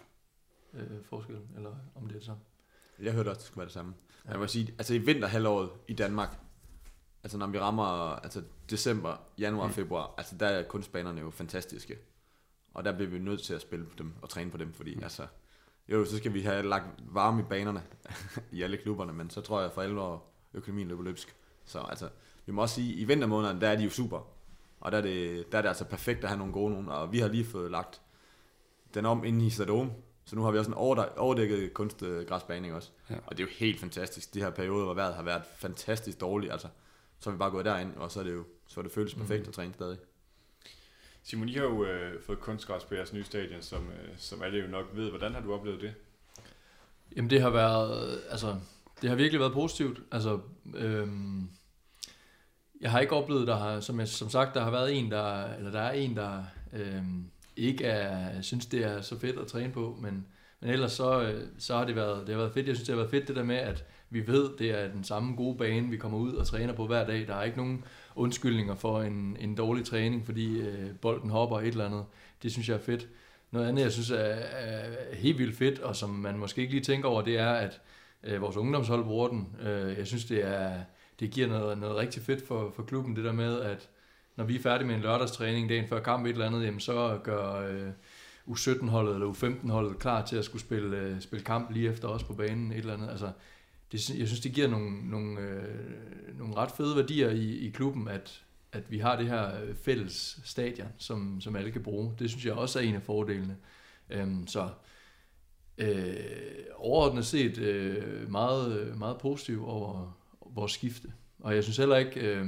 [0.75, 2.43] øh, forskellen, eller om det er det samme.
[3.03, 3.95] Jeg hørte også, det skulle være det samme.
[4.25, 4.31] Ja.
[4.31, 6.39] Jeg må sige, altså i vinterhalvåret i Danmark,
[7.25, 7.85] altså når vi rammer
[8.23, 9.73] altså december, januar, Mm.
[9.73, 11.99] februar, altså der er kunstbanerne jo fantastiske.
[12.75, 14.95] Og der bliver vi nødt til at spille på dem og træne på dem, fordi
[14.95, 15.03] mm.
[15.03, 15.27] altså,
[15.89, 17.83] jo, så skal vi have lagt varme i banerne
[18.53, 20.23] i alle klubberne, men så tror jeg for alvor
[20.55, 21.37] økonomien løber løbsk.
[21.65, 22.09] Så altså,
[22.47, 24.21] vi må også sige, i vintermånederne, der er de jo super.
[24.81, 27.13] Og der er det, der er det altså perfekt at have nogle gode nogen, og
[27.13, 28.01] vi har lige fået lagt
[28.95, 29.93] den om inde i Sadome,
[30.25, 32.91] så nu har vi også en overdæ- overdækket kunstgræsbane ikke også.
[33.11, 33.15] Ja.
[33.27, 34.35] Og det er jo helt fantastisk.
[34.35, 36.69] De her perioder, hvor vejret har været fantastisk dårligt, altså,
[37.25, 39.15] så er vi bare gået derind, og så er det jo så er det føles
[39.15, 39.49] perfekt Mhm.
[39.49, 39.99] at træne stadig.
[41.23, 44.59] Simon, I har jo øh, fået kunstgræs på jeres nye stadion, som, øh, som alle
[44.59, 45.11] jo nok ved.
[45.11, 45.95] Hvordan har du oplevet det?
[47.17, 48.57] Jamen det har været, altså,
[49.03, 50.01] det har virkelig været positivt.
[50.13, 50.41] Altså,
[50.75, 51.49] øhm,
[52.81, 55.55] jeg har ikke oplevet, der har, som, jeg, som sagt, der har været en, der,
[55.55, 59.73] eller der er en, der øhm, ikke er, synes, det er så fedt at træne
[59.73, 60.27] på, men,
[60.65, 62.67] men ellers så, øh, så har det været, det har været fedt.
[62.67, 65.05] Jeg synes, det har været fedt det der med, at vi ved, det er den
[65.05, 67.27] samme gode bane, vi kommer ud og træner på hver dag.
[67.27, 67.85] Der er ikke nogen
[68.17, 72.05] undskyldninger for en, en dårlig træning, fordi øh, bolden hopper et eller andet.
[72.43, 73.09] Det synes jeg er fedt.
[73.51, 76.85] Noget andet, jeg synes er, er helt vildt fedt, og som man måske ikke lige
[76.85, 77.81] tænker over, det er, at
[78.23, 79.57] øh, vores ungdomshold bruger den.
[79.67, 80.73] Øh, jeg synes, det, er,
[81.21, 83.89] det giver noget, noget rigtig fedt for, for klubben, det der med, at
[84.37, 87.19] når vi er færdige med en lørdagstræning dagen før kamp et eller andet, jamen så
[87.23, 87.89] gør øh,
[88.49, 92.33] U17-holdet eller U15-holdet klar til at skulle spille, øh, spille kamp lige efter os på
[92.35, 93.09] banen et eller andet.
[93.09, 93.33] Altså,
[93.93, 98.09] det, jeg synes, det giver nogle, nogle, øh, nogle ret fede værdier i, i klubben,
[98.09, 102.15] at, at vi har det her øh, fælles stadion, som, som alle kan bruge.
[102.19, 103.57] Det synes jeg også er en af fordelene.
[104.11, 104.69] Øhm, så
[105.79, 106.15] øh,
[106.77, 111.13] overordnet set øh, meget, meget positiv over vores skifte.
[111.41, 112.47] Og jeg synes heller ikke, øh,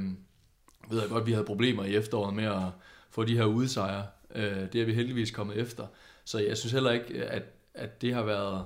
[0.89, 2.63] ved jeg godt, vi havde problemer i efteråret med at
[3.09, 4.05] få de her udsejre.
[4.35, 5.87] Øh, det er vi heldigvis kommet efter.
[6.25, 8.65] Så jeg synes heller ikke, at, at det har været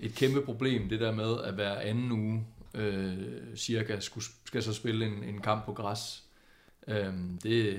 [0.00, 3.12] et kæmpe problem, det der med at hver anden uge øh,
[3.56, 6.24] cirka skulle, skal så spille en, en kamp på græs.
[6.88, 7.76] Øhm, det,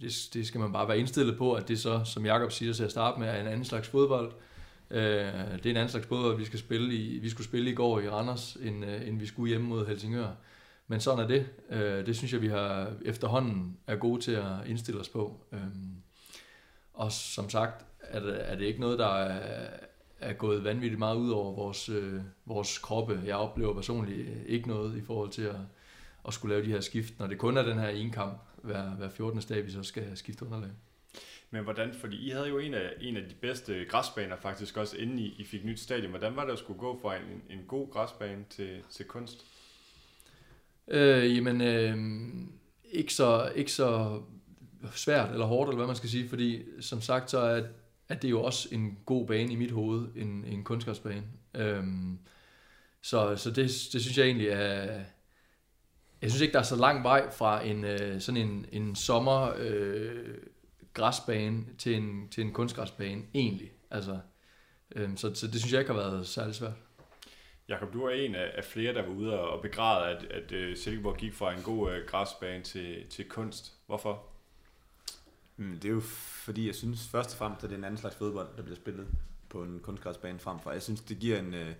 [0.00, 2.84] det, det skal man bare være indstillet på, at det så, som Jakob siger til
[2.84, 4.32] at starte med, er en anden slags fodbold.
[4.90, 7.74] Øh, det er en anden slags fodbold, vi skal spille i, vi skulle spille i
[7.74, 10.30] går i Randers, end, øh, end vi skulle hjemme mod Helsingør.
[10.88, 11.46] Men sådan er det.
[11.70, 15.40] Øh, det synes jeg, vi har efterhånden er gode til at indstille os på.
[15.52, 15.96] Øhm,
[16.96, 19.70] og som sagt, er det, er det ikke noget, der er,
[20.20, 23.22] er gået vanvittigt meget ud over vores, øh, vores kroppe.
[23.24, 25.56] Jeg oplever personligt ikke noget i forhold til at,
[26.28, 28.90] at skulle lave de her skift, når det kun er den her ene kamp hver,
[28.90, 29.40] hver 14.
[29.40, 30.70] dag, vi så skal skifte underlag.
[31.50, 34.96] Men hvordan, fordi I havde jo en af, en af de bedste græsbaner faktisk også,
[34.96, 36.10] inden I, I fik nyt stadion.
[36.10, 39.46] Hvordan var det at skulle gå fra en, en god græsbane til, til kunst?
[40.88, 41.96] Øh, jamen, øh,
[42.92, 44.20] ikke, så, ikke så
[44.94, 47.62] svært eller hårdt, eller hvad man skal sige, fordi som sagt, så er,
[48.08, 51.24] er det jo også en god bane i mit hoved, en, en kunstgræsbane.
[51.54, 52.18] Øhm,
[53.02, 53.56] så så det,
[53.92, 55.00] det synes jeg egentlig er...
[56.22, 59.52] Jeg synes ikke, der er så lang vej fra en øh, sådan en, en sommer
[59.58, 60.34] øh,
[60.94, 63.70] græsbane til en, til en kunstgræsbane, egentlig.
[63.90, 64.18] Altså,
[64.96, 66.72] øhm, så, så det synes jeg ikke har været særlig svært.
[67.68, 70.76] Jakob, du er en af, af flere, der var ude og begræde, at, at uh,
[70.76, 73.72] Silkeborg gik fra en god uh, græsbane til, til kunst.
[73.86, 74.35] Hvorfor?
[75.56, 77.98] Mm, det er jo fordi, jeg synes først og fremmest, at det er en anden
[77.98, 79.06] slags fodbold, der bliver spillet
[79.48, 80.70] på en kunstgræsbane frem for.
[80.70, 81.54] Jeg synes, det giver en...
[81.54, 81.74] Øh,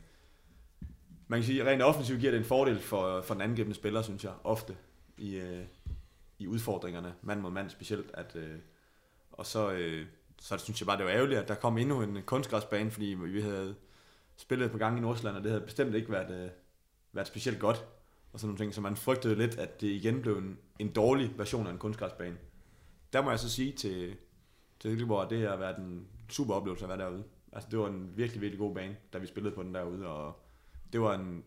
[1.29, 4.25] man kan sige, rent offensivt giver det en fordel for, for den angribende spiller, synes
[4.25, 4.77] jeg, ofte
[5.19, 5.65] i, øh,
[6.39, 8.11] i udfordringerne, mand mod mand specielt.
[8.15, 8.59] At, øh,
[9.33, 10.07] og så, øh,
[10.41, 13.41] så synes jeg bare, det var ærgerligt, at der kom endnu en kunstgræsbane, fordi vi
[13.41, 13.75] havde
[14.37, 16.51] spillet på gang i Nordsjælland, og det havde bestemt ikke været, øh,
[17.13, 17.85] været specielt godt.
[18.33, 21.39] Og sådan nogle ting, så man frygtede lidt, at det igen blev en, en dårlig
[21.39, 22.37] version af en kunstgræsbane
[23.17, 24.17] der må jeg så sige til,
[24.81, 27.25] til Silkeborg, at det har været en super oplevelse at være derude.
[27.53, 30.41] Altså, det var en virkelig, virkelig god bane, da vi spillede på den derude, og
[30.93, 31.45] det var en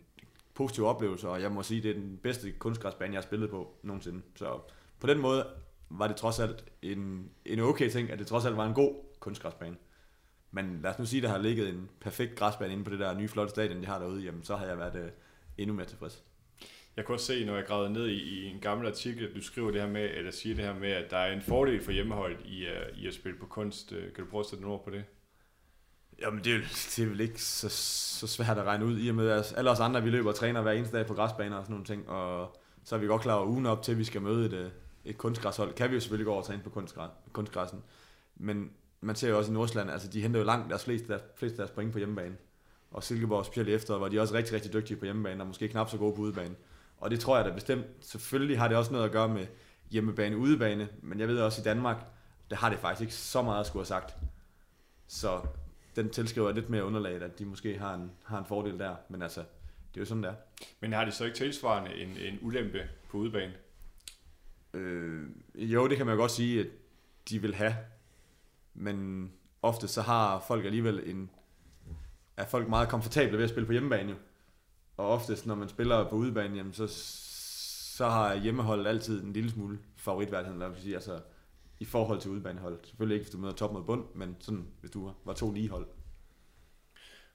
[0.54, 3.74] positiv oplevelse, og jeg må sige, det er den bedste kunstgræsbane, jeg har spillet på
[3.84, 4.22] nogensinde.
[4.36, 4.60] Så
[5.00, 5.48] på den måde
[5.90, 8.96] var det trods alt en, en okay ting, at det trods alt var en god
[9.20, 9.76] kunstgræsbane.
[10.52, 13.00] Men lad os nu sige, at der har ligget en perfekt græsbane inde på det
[13.00, 15.12] der nye flotte stadion, de har derude, jamen så har jeg været øh,
[15.58, 16.24] endnu mere tilfreds.
[17.00, 19.42] Jeg kunne også se, når jeg gravede ned i, i en gammel artikel, at du
[19.42, 21.92] skriver det her med, eller siger det her med, at der er en fordel for
[21.92, 23.92] hjemmeholdet i, uh, i at spille på kunst.
[23.92, 25.04] Uh, kan du prøve at sætte nogle ord på det?
[26.22, 26.60] Jamen, det er,
[26.96, 29.72] det er vel ikke så, så svært at regne ud, i og med at alle
[29.72, 32.10] os andre, vi løber og træner hver eneste dag på græsbaner og sådan nogle ting,
[32.10, 34.54] og så er vi godt klar over ugen op til, at vi skal møde et,
[34.54, 34.70] øh,
[35.06, 35.74] et kunstgræshold.
[35.74, 37.84] Kan vi jo selvfølgelig gå over og træne på kunstgræs, kunstgræssen,
[38.36, 41.22] men man ser jo også i Nordsjælland, altså de henter jo langt deres fleste, deres,
[41.36, 42.36] fleste deres point på hjemmebane.
[42.92, 45.68] og Silkeborg specielt efter, hvor de er også rigtig, rigtig dygtige på hjemmebane, og måske
[45.68, 46.56] knap så gode på udebane.
[47.00, 49.48] Og det tror jeg da bestemt, selvfølgelig har det også noget at gøre med
[49.92, 51.98] hjemmebane udebane, men jeg ved også i Danmark,
[52.50, 54.16] der har det faktisk ikke så meget at skulle have sagt.
[55.08, 55.42] Så
[55.96, 59.22] den tilskriver lidt mere underlag, at de måske har en, har en fordel der, men
[59.22, 59.40] altså,
[59.94, 60.34] det er jo sådan, der.
[60.80, 63.54] Men har de så ikke tilsvarende en, en ulempe på udebane?
[64.74, 65.24] Øh,
[65.56, 66.68] jo, det kan man jo godt sige, at
[67.30, 67.76] de vil have.
[68.74, 69.32] Men
[69.62, 71.30] ofte så har folk alligevel en...
[72.38, 74.16] Er folk meget komfortable ved at spille på hjemmebane jo.
[75.00, 76.88] Og oftest, når man spiller på udebane, jamen, så,
[77.98, 81.20] så har hjemmeholdet altid en lille smule favoritværdighed, lad sige, altså
[81.80, 82.80] i forhold til udebaneholdet.
[82.84, 85.70] Selvfølgelig ikke, hvis du møder top mod bund, men sådan, hvis du var to lige
[85.70, 85.88] hold.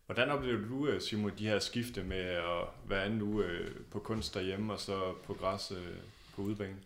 [0.06, 3.98] Hvordan oplever du, øh, Simon, de her skifte med at være anden uge øh, på
[3.98, 5.96] kunst derhjemme, og så på græs øh,
[6.34, 6.76] på udebane?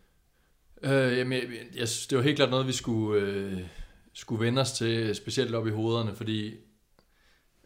[0.82, 3.60] Øh, jamen, jeg, jeg synes, det var helt klart noget, vi skulle, øh,
[4.12, 6.54] skulle vende os til, specielt op i hovederne, fordi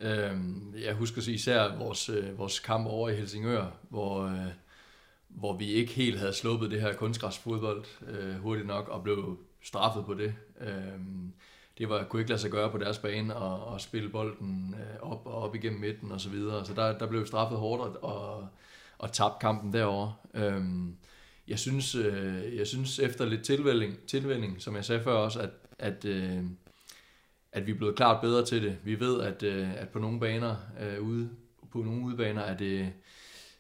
[0.03, 4.53] Øhm, jeg husker især vores, øh, vores kamp over i Helsingør, hvor, øh,
[5.29, 10.05] hvor vi ikke helt havde sluppet det her kunstgræsfodbold øh, hurtigt nok, og blev straffet
[10.05, 10.35] på det.
[10.61, 11.33] Øhm,
[11.79, 15.27] det var, kunne ikke lade sig gøre på deres bane og, og spille bolden op
[15.27, 16.67] og op igennem midten og så videre.
[16.67, 18.49] Så der, der blev straffet hårdt og,
[18.99, 20.15] og, tabt kampen derovre.
[20.35, 20.97] Øhm,
[21.49, 21.95] jeg synes,
[22.57, 26.45] jeg synes efter lidt tilvælding, tilvælding, som jeg sagde før også, at, at, øh,
[27.53, 28.79] at vi er blevet klart bedre til det.
[28.85, 31.31] Vi ved, at, øh, at på nogle baner øh, ude,
[31.73, 32.93] på nogle udebaner er det,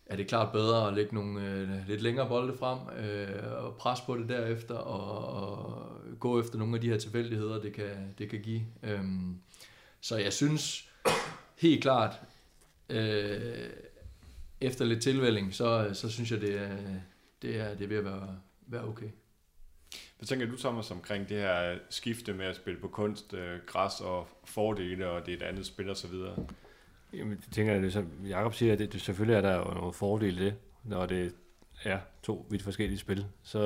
[0.06, 4.04] er det klart bedre at lægge nogle øh, lidt længere bolde frem øh, og presse
[4.06, 5.88] på det derefter og, og
[6.20, 8.62] gå efter nogle af de her tilfældigheder, det kan, det kan give.
[8.82, 9.36] Øhm,
[10.00, 10.90] så jeg synes
[11.58, 12.20] helt klart,
[12.88, 13.70] øh,
[14.60, 16.76] efter lidt tilvælling, så, så synes jeg, det er,
[17.42, 19.08] det er, det er ved at være, være okay.
[20.22, 24.00] Hvad tænker du, Thomas, omkring det her skifte med at spille på kunst, øh, græs
[24.00, 26.36] og fordele, og det er et andet spil og så videre?
[27.12, 30.42] Jamen, det tænker jeg, som Jacob siger, det, det, selvfølgelig er der jo nogle fordele
[30.42, 30.54] i det,
[30.84, 31.34] når det
[31.84, 33.26] er to vidt forskellige spil.
[33.42, 33.58] Så,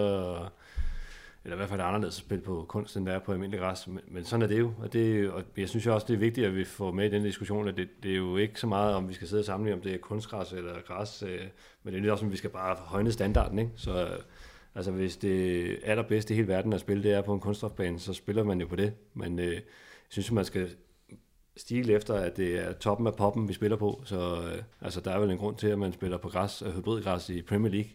[1.45, 3.87] eller i hvert fald anderledes at spille på kunst, end der er på almindelig græs.
[3.87, 4.73] Men, men sådan er det jo.
[4.79, 7.11] Og, det, og jeg synes jo også, det er vigtigt, at vi får med i
[7.11, 9.47] den diskussion, at det, det er jo ikke så meget, om vi skal sidde og
[9.47, 11.41] sammenligne, om det er kunstgræs eller græs, øh,
[11.83, 13.59] men det er lidt også, om vi skal bare højne standarden.
[13.59, 13.71] Ikke?
[13.77, 14.09] Så
[14.77, 18.13] altså, hvis det allerbedste i hele verden at spille, det er på en kunststofbane, så
[18.13, 18.93] spiller man jo på det.
[19.15, 19.63] Men øh, jeg
[20.09, 20.71] synes, man skal
[21.57, 24.03] stil efter, at det er toppen af poppen, vi spiller på.
[24.05, 26.73] Så øh, altså, der er vel en grund til, at man spiller på græs og
[26.73, 27.91] hybridgræs i Premier League.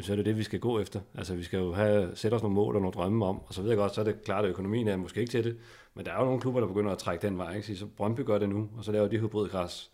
[0.00, 1.00] Så er det det, vi skal gå efter.
[1.14, 3.62] Altså, vi skal jo have, sætte os nogle mål og nogle drømme om, og så
[3.62, 5.56] ved jeg godt, så er det klart, at økonomien er måske ikke til det,
[5.94, 7.56] men der er jo nogle klubber, der begynder at trække den vej.
[7.56, 7.76] Ikke?
[7.76, 9.90] Så Brøndby gør det nu, og så laver de hybridgræs.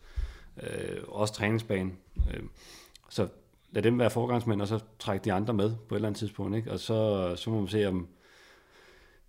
[0.62, 1.92] Øh, også træningsbane.
[2.34, 2.42] Øh,
[3.08, 3.28] så
[3.74, 6.56] lad dem være forgangsmænd, og så trække de andre med på et eller andet tidspunkt.
[6.56, 6.72] Ikke?
[6.72, 8.06] Og så, så må man se, om, et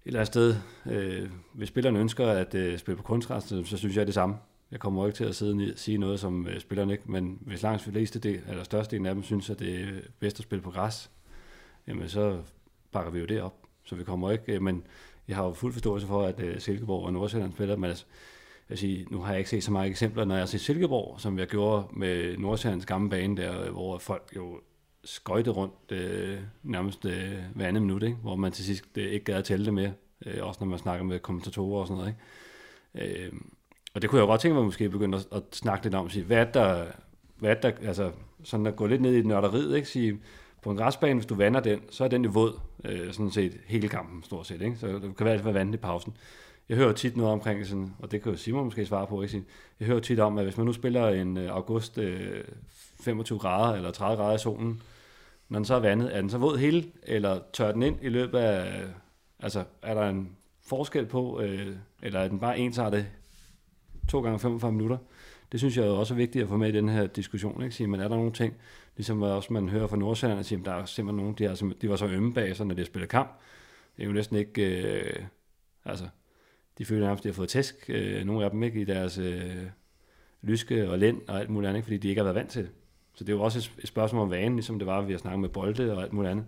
[0.06, 0.56] eller andet sted,
[0.86, 4.36] øh, hvis spillerne ønsker at øh, spille på kunstgræs, så synes jeg det samme.
[4.72, 7.64] Jeg kommer ikke til at sidde og sige noget, som øh, spillerne ikke, men hvis
[7.64, 9.88] langt fleste del, eller størstedelen af dem synes, at det er
[10.20, 11.12] bedst at spille på græs,
[11.88, 12.38] jamen så
[12.92, 13.56] pakker vi jo det op.
[13.84, 14.84] Så vi kommer ikke, øh, men
[15.28, 18.06] jeg har jo fuld forståelse for, at øh, Silkeborg og Nordsjælland spiller, men altså,
[18.70, 21.40] jeg siger, nu har jeg ikke set så mange eksempler, når jeg ser Silkeborg, som
[21.40, 24.60] jeg gjorde med Nordsjællands gamle bane der, hvor folk jo
[25.04, 28.18] skøjte rundt øh, nærmest øh, hver anden minut, ikke?
[28.22, 29.94] hvor man til sidst øh, ikke gad at tælle det mere,
[30.26, 32.16] øh, også når man snakker med kommentatorer og sådan noget.
[32.96, 33.26] Ikke?
[33.26, 33.34] Øh,
[33.94, 36.10] og det kunne jeg jo godt tænke mig måske begynde at, at snakke lidt om,
[36.10, 36.86] sige, hvad der,
[37.40, 38.12] hvad der, altså
[38.44, 39.88] sådan at gå lidt ned i nørderiet, ikke?
[39.88, 40.20] Sige,
[40.62, 43.58] på en græsbane, hvis du vander den, så er den jo våd, øh, sådan set
[43.66, 44.76] hele kampen stort set, ikke?
[44.78, 46.18] så det kan være, at være vandet i pausen.
[46.70, 49.44] Jeg hører tit noget omkring, sådan, og det kan jo Simon måske svare på, ikke?
[49.80, 52.44] jeg hører tit om, at hvis man nu spiller en øh, august øh,
[53.00, 54.82] 25 grader eller 30 grader i solen,
[55.50, 58.10] når den så er vandet, er den så våd hele, eller tør den ind i
[58.10, 58.84] løbet af,
[59.40, 60.30] altså er der en
[60.62, 63.08] forskel på, øh, eller er den bare ensartet
[64.10, 64.98] to gange 45 minutter?
[65.52, 67.76] Det synes jeg også er vigtigt at få med i den her diskussion, ikke?
[67.76, 68.54] Sige, men er der nogle ting,
[68.98, 71.90] ligesom også man hører fra Nordsjælland, at sige, der er simpelthen nogle, de, er, de
[71.90, 73.32] var så ømme bag sig, når de spillede kamp.
[73.98, 75.26] Det er jo næsten ikke, øh,
[75.86, 76.06] altså,
[76.78, 79.18] de føler nærmest, at de har fået tæsk, øh, nogle af dem ikke, i deres
[79.18, 79.68] øh,
[80.42, 82.72] lyske og lænd og alt muligt andet, fordi de ikke har været vant til det.
[83.14, 85.20] Så det er jo også et spørgsmål om vanen, ligesom det var, at vi har
[85.20, 86.46] snakket med bolde og alt muligt andet.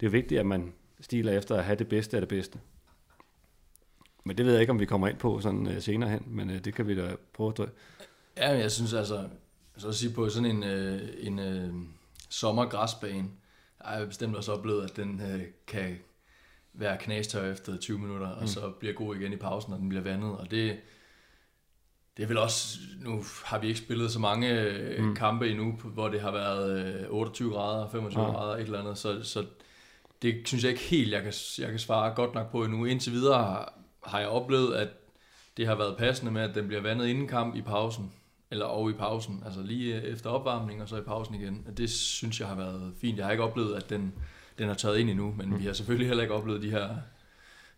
[0.00, 2.60] Det er jo vigtigt, at man stiler efter at have det bedste af det bedste.
[4.24, 6.50] Men det ved jeg ikke, om vi kommer ind på sådan øh, senere hen, men
[6.50, 7.66] øh, det kan vi da prøve at drø.
[8.36, 9.28] Ja, jeg synes altså,
[9.76, 11.74] så at sige på sådan en, øh, en øh,
[12.28, 13.28] sommergræsbane,
[13.80, 15.98] har jeg bestemt også oplevet, at den øh, kan
[16.74, 18.42] være knastør efter 20 minutter, mm.
[18.42, 20.78] og så bliver god igen i pausen, når den bliver vandet, og det,
[22.16, 25.14] det er vel også, nu har vi ikke spillet så mange øh, mm.
[25.14, 28.30] kampe endnu, hvor det har været 28 øh, grader, 25 ja.
[28.30, 29.44] grader, et eller andet, så, så
[30.22, 32.84] det synes jeg ikke helt, jeg kan, jeg kan svare godt nok på endnu.
[32.84, 33.72] Indtil videre har,
[34.04, 34.88] har jeg oplevet, at
[35.56, 38.12] det har været passende med, at den bliver vandet inden kamp i pausen.
[38.50, 41.66] eller og i pausen, altså lige efter opvarmning og så i pausen igen.
[41.76, 43.18] Det synes jeg har været fint.
[43.18, 44.12] Jeg har ikke oplevet, at den,
[44.58, 45.58] den har taget ind endnu, men mm.
[45.58, 46.96] vi har selvfølgelig heller ikke oplevet de her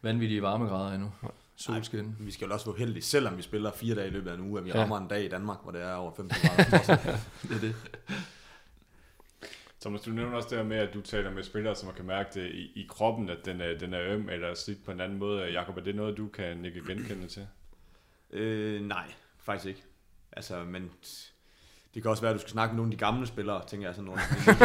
[0.03, 1.13] vanvittige varmegrader endnu.
[1.57, 2.17] Solskin.
[2.21, 4.41] Vi skal jo også være heldige, selvom vi spiller fire dage i løbet af en
[4.41, 4.81] uge, at vi ja.
[4.81, 6.97] rammer en dag i Danmark, hvor det er over 15 grader.
[7.43, 7.75] det er det.
[9.81, 12.41] Thomas, du nævner også det her med, at du taler med spillere, som kan mærke
[12.41, 15.19] det i, i kroppen, at den er, den er øm eller slidt på en anden
[15.19, 15.53] måde.
[15.53, 17.47] Jakob, er det noget, du kan ikke genkende til?
[18.31, 19.83] Øh, nej, faktisk ikke.
[20.33, 20.91] Altså, men
[21.95, 23.87] det kan også være, at du skal snakke med nogle af de gamle spillere, tænker
[23.87, 24.21] jeg sådan nogle.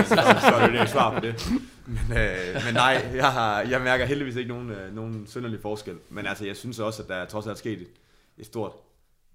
[0.05, 1.51] så er det ikke svar på det.
[1.87, 5.97] Men, øh, men nej, jeg, har, jeg mærker heldigvis ikke nogen, øh, nogen synderlig forskel.
[6.09, 7.87] Men altså, jeg synes også, at der trods alt sket et,
[8.37, 8.71] et, stort,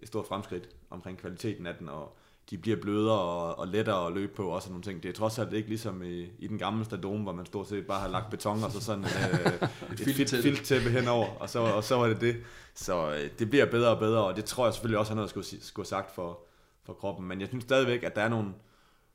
[0.00, 2.16] et stort fremskridt omkring kvaliteten af den, og
[2.50, 5.02] de bliver blødere og, og lettere at løbe på, og sådan nogle ting.
[5.02, 7.87] Det er trods alt ikke ligesom i, i den gamle stadion, hvor man stort set
[7.87, 9.68] bare har lagt beton og så sådan øh,
[10.09, 12.37] et, filttæppe henover, og så, og så var det det.
[12.74, 15.35] Så øh, det bliver bedre og bedre, og det tror jeg selvfølgelig også er noget,
[15.35, 16.40] der skulle, skulle sagt for,
[16.85, 17.29] for kroppen.
[17.29, 18.55] Men jeg synes stadigvæk, at der er nogle,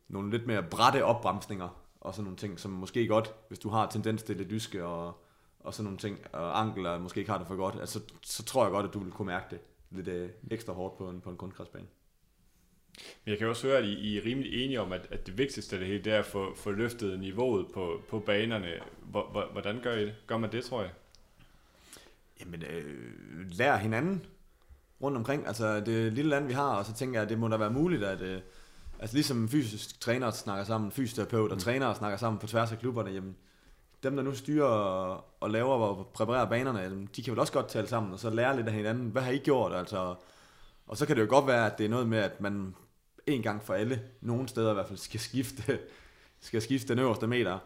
[0.07, 1.69] nogle lidt mere brætte opbremsninger,
[2.01, 5.23] og sådan nogle ting, som måske godt, hvis du har tendens til lidt dyske og,
[5.59, 8.63] og sådan nogle ting, og ankler måske ikke har det for godt, altså, så tror
[8.63, 9.59] jeg godt, at du vil kunne mærke det
[9.91, 11.87] lidt øh, ekstra hårdt på en, på en kunstgræsbane.
[13.25, 15.37] Men jeg kan også høre, at I, I er rimelig enige om, at, at det
[15.37, 18.67] vigtigste af det hele, det er at få, få løftet niveauet på, på banerne.
[19.51, 20.15] Hvordan gør I det?
[20.27, 20.91] Gør man det, tror jeg?
[22.39, 24.25] Jamen, øh, lær hinanden
[25.01, 25.47] rundt omkring.
[25.47, 27.71] Altså, det lille land, vi har, og så tænker jeg, at det må da være
[27.71, 28.21] muligt, at...
[28.21, 28.41] Øh,
[28.99, 31.61] altså, ligesom fysisk træner snakker sammen, fysioterapeut og mm.
[31.61, 33.35] trænere snakker sammen på tværs af klubberne, jamen,
[34.03, 37.67] dem, der nu styrer og, og laver og præparerer banerne, de kan vel også godt
[37.67, 39.09] tale sammen, og så lære lidt af hinanden.
[39.09, 39.73] Hvad har I gjort?
[39.73, 40.15] Altså,
[40.87, 42.75] og så kan det jo godt være, at det er noget med, at man
[43.27, 45.79] en gang for alle, nogle steder i hvert fald, skal skifte,
[46.39, 47.59] skal skifte den øverste meter,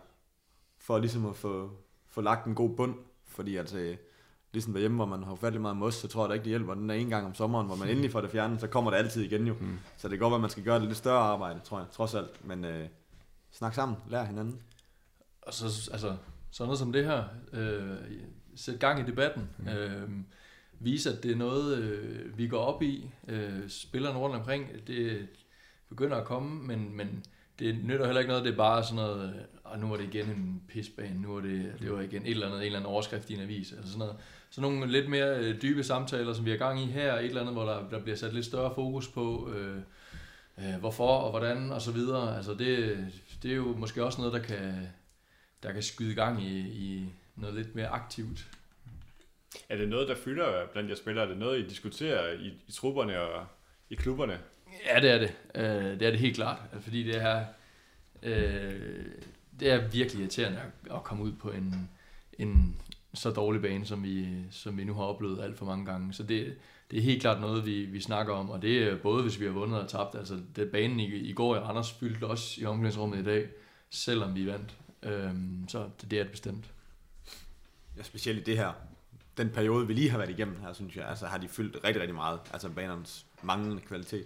[0.78, 1.72] for ligesom at få,
[2.10, 2.96] få lagt en god bund.
[3.28, 3.96] Fordi altså,
[4.54, 6.74] ligesom derhjemme, hvor man har ufattelig meget mos, så tror jeg da ikke, det hjælper
[6.74, 8.98] den der en gang om sommeren, hvor man endelig får det fjernet, så kommer det
[8.98, 9.54] altid igen jo.
[9.60, 9.80] Mm.
[9.98, 12.14] Så det kan godt at man skal gøre det lidt større arbejde, tror jeg, trods
[12.14, 12.48] alt.
[12.48, 12.88] Men øh,
[13.52, 14.60] snak sammen, lær hinanden.
[15.42, 16.16] Og så, altså,
[16.52, 17.98] sådan noget som det her, øh,
[18.56, 19.50] sæt gang i debatten.
[19.58, 19.68] Mm.
[19.68, 20.10] Øh,
[20.80, 23.10] vise, at det er noget, øh, vi går op i.
[23.28, 25.28] Øh, spillerne rundt omkring, det
[25.90, 27.24] begynder at komme, men, men
[27.60, 30.26] det nytter heller ikke noget, det er bare sådan noget, og nu er det igen
[30.26, 33.30] en pisbane, nu er det, det var igen et eller andet, en eller anden overskrift
[33.30, 34.16] i en avis, eller sådan noget.
[34.50, 37.42] Så nogle lidt mere øh, dybe samtaler, som vi har gang i her, et eller
[37.42, 39.78] andet, hvor der, der bliver sat lidt større fokus på, øh,
[40.58, 42.38] øh, hvorfor og hvordan og så videre.
[42.38, 42.98] Altså det,
[43.44, 44.88] det er jo måske også noget, der kan,
[45.64, 47.06] der kan skyde gang i, i
[47.36, 48.48] noget lidt mere aktivt.
[49.70, 51.26] Er det noget, der fylder blandt jer spillere?
[51.26, 53.46] Er det noget, I diskuterer i, i trupperne og
[53.90, 54.40] i klubberne?
[54.86, 55.34] Ja, det er det.
[55.56, 56.62] Øh, det er det helt klart.
[56.82, 57.46] Fordi det er,
[58.24, 59.06] øh,
[59.60, 60.62] det er virkelig irriterende
[60.92, 61.90] at komme ud på en,
[62.40, 62.80] en
[63.14, 66.14] så dårlig bane, som vi, som vi nu har oplevet alt for mange gange.
[66.14, 66.56] Så det,
[66.92, 69.46] det er helt klart noget, vi, vi snakker om, og det er både, hvis vi
[69.46, 70.16] har vundet og tabt.
[70.16, 73.50] Altså, det banen i, i går i Randers fyldte også i omklædningsrummet i dag,
[73.90, 74.78] selvom vi vandt.
[75.04, 76.66] Øhm, så det, det er det bestemt.
[77.98, 78.72] Ja, specielt i det her.
[79.38, 82.02] Den periode, vi lige har været igennem her, synes jeg, altså har de fyldt rigtig,
[82.02, 82.40] rigtig meget.
[82.54, 84.26] Altså banernes manglende kvalitet.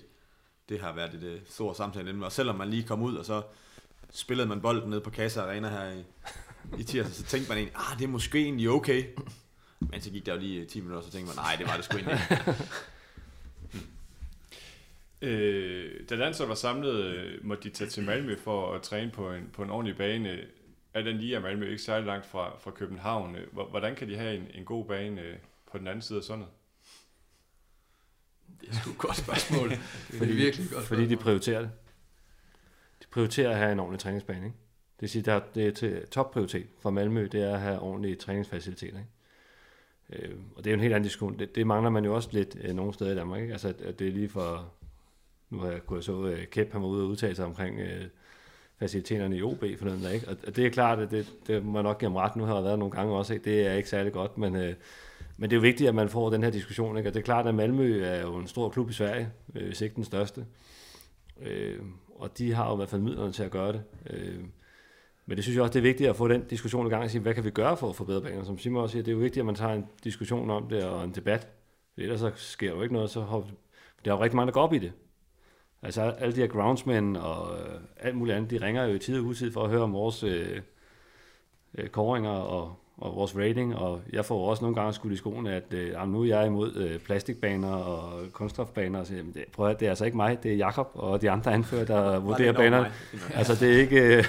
[0.69, 3.25] Det har været et øh, uh, stort samtale Og selvom man lige kom ud, og
[3.25, 3.43] så
[4.11, 6.03] spillede man bolden ned på Casa Arena her i,
[6.79, 9.03] i tirsdag, så tænkte man egentlig, ah, det er måske egentlig okay.
[9.79, 11.85] Men så gik der jo lige 10 minutter, så tænkte man, nej, det var det
[11.85, 12.19] sgu egentlig
[15.29, 19.31] øh, da landsholdet var samlet, øh, måtte de tage til Malmø for at træne på
[19.31, 20.39] en, på en ordentlig bane.
[20.93, 23.35] Er den lige af Malmø ikke særlig langt fra, fra København?
[23.51, 25.37] Hvordan kan de have en, en god bane øh,
[25.71, 26.47] på den anden side af sundet?
[28.61, 29.69] Det er sgu et godt spørgsmål.
[29.69, 29.77] det
[30.13, 31.71] er fordi, virkelig godt Fordi de prioriterer det
[33.11, 34.45] prioriterer at have en ordentlig træningsbane.
[34.45, 34.57] Ikke?
[34.95, 38.15] Det vil sige, at det er til topprioritet for Malmø, det er at have ordentlige
[38.15, 38.97] træningsfaciliteter.
[38.97, 39.09] Ikke?
[40.09, 41.39] Øh, og det er jo en helt anden diskussion.
[41.39, 43.41] Det, det mangler man jo også lidt øh, nogle steder i Danmark.
[43.41, 43.51] Ikke?
[43.51, 44.71] Altså, at, at det er lige for...
[45.49, 48.05] Nu har jeg kunnet så, øh, Kæp han var ude og udtale sig omkring øh,
[48.79, 50.27] faciliteterne i OB for den der, ikke?
[50.27, 52.35] Og det er klart, at det, det må nok give ham ret.
[52.35, 53.45] Nu har jeg været nogle gange også, ikke?
[53.45, 54.73] det er ikke særlig godt, men, øh,
[55.37, 56.97] men det er jo vigtigt, at man får den her diskussion.
[56.97, 57.09] Ikke?
[57.09, 59.81] Og det er klart, at Malmø er jo en stor klub i Sverige, øh, hvis
[59.81, 60.45] ikke den største.
[61.41, 61.79] Øh,
[62.17, 63.83] og de har jo i hvert fald midlerne til at gøre det.
[64.09, 64.39] Øh,
[65.25, 67.09] men det synes jeg også, det er vigtigt at få den diskussion i gang og
[67.09, 68.45] sige, hvad kan vi gøre for at forbedre banerne?
[68.45, 70.83] Som Simon også siger, det er jo vigtigt, at man tager en diskussion om det
[70.83, 71.47] og en debat.
[71.97, 73.37] Ellers så sker jo ikke noget, så har,
[74.05, 74.91] der er jo rigtig mange, der går op i det.
[75.81, 79.19] Altså alle de her groundsmen og øh, alt muligt andet, de ringer jo i tid
[79.19, 80.61] og utid for at høre om vores øh,
[81.77, 85.53] øh, koringer og og vores rating, og jeg får også nogle gange skudt i skoene,
[85.53, 89.79] at øh, nu er jeg imod øh, plastikbaner og kunststofbaner, så, jamen, det, prøv at,
[89.79, 92.85] det er altså ikke mig, det er Jakob og de andre anfører, der vurderer baner.
[93.33, 94.17] Altså det er ikke...
[94.17, 94.23] Øh,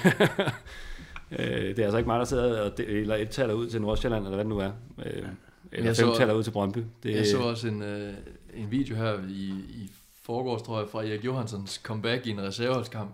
[1.39, 3.81] øh, det er altså ikke mig, der sidder og det, eller et taler ud til
[3.81, 4.71] Nordsjælland, eller hvad det nu er.
[5.05, 5.23] Øh,
[5.71, 6.79] eller fem taler ud til Brøndby.
[7.03, 8.13] Det, jeg så også en, øh,
[8.53, 9.91] en video her i, i
[10.23, 13.09] foregårs, tror jeg, fra Erik Johanssons comeback i en reserveholdskamp,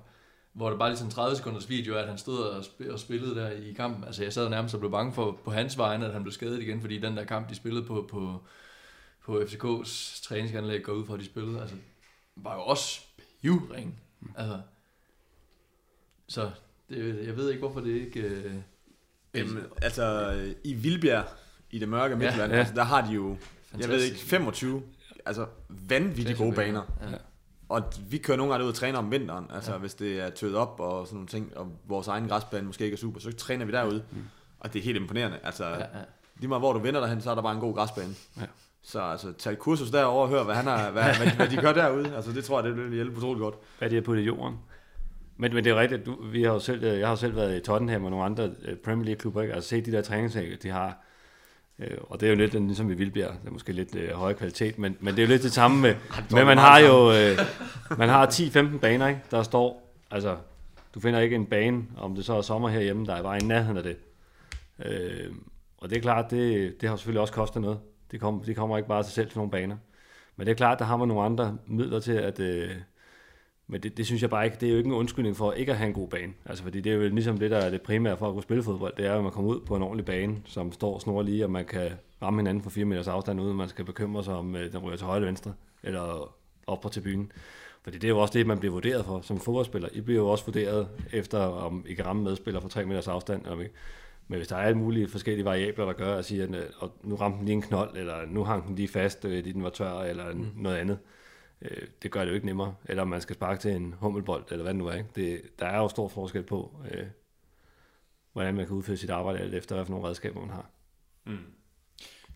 [0.56, 3.36] hvor det bare lige sådan 30 sekunders video, at han stod og, sp- og spillede
[3.36, 4.04] der i kampen.
[4.04, 6.62] Altså jeg sad nærmest og blev bange for på hans vegne, at han blev skadet
[6.62, 8.44] igen, fordi den der kamp, de spillede på, på,
[9.26, 11.76] på FCK's træningsanlæg, går ud fra, at de spillede, altså
[12.36, 13.02] var jo også
[13.42, 14.00] pivring.
[14.38, 14.60] Altså,
[16.28, 16.52] så
[16.90, 18.20] det, jeg ved ikke, hvorfor det ikke...
[18.20, 18.54] Øh,
[19.34, 20.34] Jamen, altså,
[20.64, 21.26] i Vildbjerg,
[21.72, 22.60] i det mørke Midtjylland, ja.
[22.60, 23.38] altså, der har de jo, jeg
[23.80, 24.14] ved fantastisk.
[24.14, 24.84] ikke, 25
[25.26, 26.82] altså vanvittigt gode baner.
[27.02, 27.18] Ja.
[27.70, 29.78] Og vi kører nogle gange ud og træner om vinteren, altså Ja.
[29.78, 32.96] hvis det er tøet op og sådan nogle ting, og vores egen græsbane måske ikke
[32.96, 34.04] er super, så træner vi derude.
[34.12, 34.18] Mm.
[34.60, 35.38] Og det er helt imponerende.
[35.44, 35.86] Altså, Ja, ja.
[36.38, 38.14] lige meget hvor du vender derhen, så er der bare en god græsbane.
[38.38, 38.46] Ja.
[38.84, 41.56] Så altså, tag et kursus derover og hør, hvad, han har, hvad, hvad, hvad, de
[41.56, 42.16] gør derude.
[42.16, 43.56] Altså, det tror jeg, det vil hjælpe utroligt godt.
[43.80, 44.56] hvad de har puttet i jorden.
[45.38, 47.60] Men, men det er rigtigt, du, vi har jo selv, jeg har selv været i
[47.60, 49.54] Tottenham og nogle andre øh, Premier League klubber, ikke?
[49.54, 51.05] altså set de der træningsanlæg, de har,
[51.80, 54.38] øh, og det er jo lidt ligesom i Vildbjerg, det er måske lidt øh, højere
[54.38, 55.96] kvalitet, men, men det er jo lidt det samme med,
[56.36, 57.38] men man har jo, øh,
[57.98, 59.22] man har 10-15 baner, ikke?
[59.32, 60.38] der står, altså,
[60.96, 63.44] du finder ikke en bane, om det så er sommer herhjemme, der er bare i
[63.46, 63.98] nærheden af det.
[64.86, 65.32] Øh,
[65.78, 67.80] og det er klart, det, det har selvfølgelig også kostet noget.
[68.12, 69.78] Det, kom, det kommer ikke bare til selv til nogle baner.
[70.36, 72.70] Men det er klart, der har man nogle andre midler til at, øh,
[73.68, 75.72] men det, det synes jeg bare ikke, det er jo ikke en undskyldning for ikke
[75.72, 76.34] at have en god bane.
[76.46, 78.64] Altså fordi det er jo ligesom det, der er det primære for at kunne spille
[78.64, 81.44] fodbold, det er at man kommer ud på en ordentlig bane, som står snor lige,
[81.44, 81.92] og man kan
[82.22, 84.98] ramme hinanden for 4 meters afstand, uden man skal bekymre sig om, øh, den ryger
[84.98, 85.54] til højre eller venstre,
[85.84, 86.36] eller
[86.68, 87.32] op på tribunen.
[87.84, 89.90] Fordi det er jo også det, man bliver vurderet for som fodboldspiller.
[89.94, 93.46] I bliver jo også vurderet efter, om I kan ramme medspillere for 3 meters afstand,
[93.46, 93.74] om ikke.
[94.28, 96.64] Men hvis der er alle mulige forskellige variabler, der gør, at sige, at øh,
[97.04, 99.64] nu ramte den lige en knold, eller nu hang den lige fast, øh, fordi den
[99.64, 100.48] var tør, eller mm.
[100.56, 100.98] noget andet,
[101.62, 102.76] øh, det gør det jo ikke nemmere.
[102.86, 104.94] Eller om man skal sparke til en hummelbold, eller hvad det nu er.
[104.94, 105.10] Ikke?
[105.16, 107.08] Det, der er jo stor forskel på, øh,
[108.34, 110.70] hvordan man kan udføre sit arbejde, alt efter for nogle redskaber man har.
[111.24, 111.38] Mm.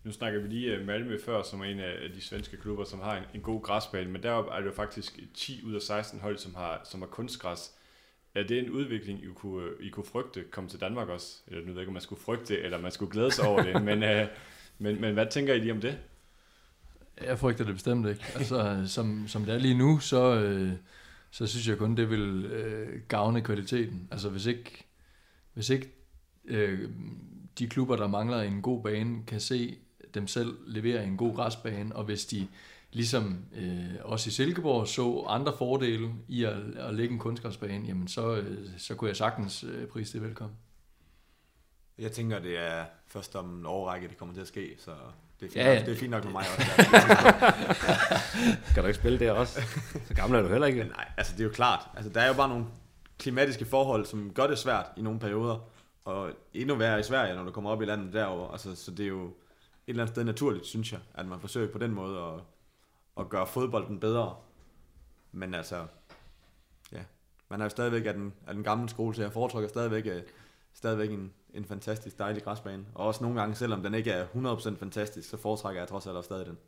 [0.04, 3.00] Nu snakker vi lige øh, Malmø før, som er en af de svenske klubber, som
[3.00, 6.20] har en, en god græsbane, men der er det jo faktisk 10 ud af 16
[6.20, 7.74] hold, som har, som har kunstgræs.
[8.34, 11.42] Er det en udvikling, I kunne, I kunne frygte komme til Danmark også?
[11.46, 13.62] Eller nu ved jeg ikke, om man skulle frygte eller man skulle glæde sig over
[13.62, 14.26] det, men, øh,
[14.78, 15.98] men, men hvad tænker I lige om det?
[17.24, 18.24] Jeg frygter det bestemt ikke.
[18.34, 20.72] Altså, som, som det er lige nu, så, øh,
[21.30, 24.08] så synes jeg kun, det vil øh, gavne kvaliteten.
[24.10, 24.84] Altså, hvis ikke,
[25.54, 25.92] hvis ikke
[26.44, 26.90] øh,
[27.58, 29.78] de klubber, der mangler en god bane, kan se
[30.14, 32.48] dem selv levere en god græsbane, og hvis de
[32.92, 38.08] ligesom øh, også i Silkeborg så andre fordele i at, at lægge en kunstgræsbane, jamen
[38.08, 40.56] så, øh, så kunne jeg sagtens øh, prise det velkommen.
[41.98, 44.92] Jeg tænker, det er først om en årrække, det kommer til at ske, så
[45.40, 45.84] det er fint, Ja, ja, ja.
[45.84, 46.70] Det er fint nok med mig også.
[48.74, 49.60] Kan du ikke spille det også?
[50.06, 50.84] Så gammel er du heller ikke.
[50.84, 51.88] Nej, altså det er jo klart.
[51.96, 52.64] Altså, der er jo bare nogle
[53.18, 55.58] klimatiske forhold, som gør det svært i nogle perioder.
[56.04, 58.50] Og endnu værre i Sverige, når du kommer op i landet derover.
[58.50, 59.32] Altså, så det er jo et
[59.86, 62.40] eller andet sted naturligt, synes jeg, at man forsøger på den måde at,
[63.20, 64.36] at gøre fodbolden bedre.
[65.32, 65.86] Men altså,
[66.92, 67.00] ja,
[67.48, 70.22] man er jo stadigvæk af den, af den gamle skole, så jeg foretrækker stadigvæk, øh,
[70.74, 72.84] stadigvæk en, en fantastisk dejlig græsbane.
[72.94, 76.16] Og også nogle gange, selvom den ikke er 100% fantastisk, så foretrækker jeg trods alt
[76.16, 76.58] også stadig den.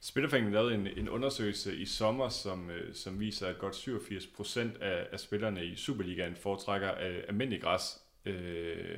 [0.00, 5.06] Spillerforeningen lavede en, en undersøgelse i sommer, som, øh, som viser, at godt 87% af,
[5.12, 8.00] af spillerne i Superligaen foretrækker øh, almindelig græs.
[8.24, 8.96] Øh,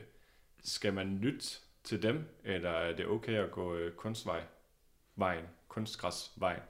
[0.65, 1.47] skal man lytte
[1.85, 4.41] til dem, eller er det okay at gå øh, kunstvej,
[5.17, 6.61] vejen, kunstgræsvejen?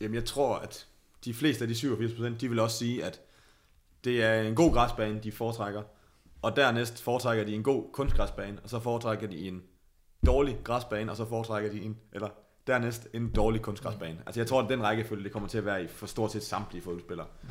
[0.00, 0.86] Jamen, jeg tror, at
[1.24, 3.20] de fleste af de 87%, de vil også sige, at
[4.04, 5.82] det er en god græsbane, de foretrækker.
[6.42, 9.62] Og dernæst foretrækker de en god kunstgræsbane, og så foretrækker de en
[10.26, 12.28] dårlig græsbane, og så foretrækker de en, eller
[12.66, 14.18] dernæst en dårlig kunstgræsbane.
[14.26, 16.42] Altså jeg tror, at den rækkefølge, det kommer til at være i for stort set
[16.42, 17.26] samtlige fodboldspillere.
[17.42, 17.48] Mm.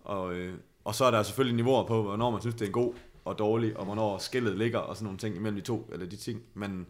[0.00, 2.72] Og, øh, og så er der selvfølgelig niveauer på, hvornår man synes, det er en
[2.72, 6.06] god og dårlig, og hvornår skillet ligger, og sådan nogle ting imellem de to, eller
[6.06, 6.42] de ting.
[6.54, 6.86] Men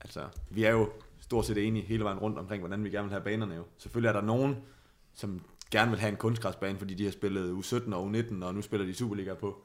[0.00, 0.90] altså, vi er jo
[1.20, 3.64] stort set enige hele vejen rundt omkring, hvordan vi gerne vil have banerne jo.
[3.78, 4.56] Selvfølgelig er der nogen,
[5.14, 8.62] som gerne vil have en kunstgræsbane, fordi de har spillet U17 og U19, og nu
[8.62, 9.62] spiller de Superliga på,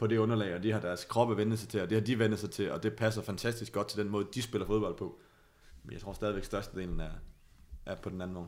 [0.00, 2.18] på det underlag, og de har deres kroppe vendt sig til, og det har de
[2.18, 5.20] vendt sig til, og det passer fantastisk godt til den måde, de spiller fodbold på.
[5.84, 7.10] Men jeg tror stadigvæk, størstedelen er,
[7.86, 8.46] er på den anden måde.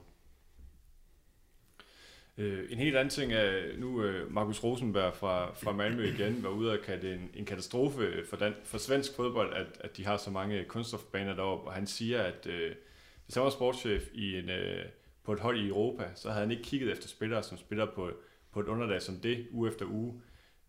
[2.39, 6.49] Øh, en helt anden ting er, nu øh, Markus Rosenberg fra, fra Malmø igen var
[6.49, 10.17] ude og kalde en, en katastrofe for, dan, for svensk fodbold, at, at de har
[10.17, 12.75] så mange kunststofbaner deroppe, og han siger, at øh,
[13.25, 14.85] hvis han var sportschef i en, øh,
[15.25, 18.11] på et hold i Europa, så havde han ikke kigget efter spillere, som spiller på,
[18.53, 20.21] på et underlag som det, uge efter uge,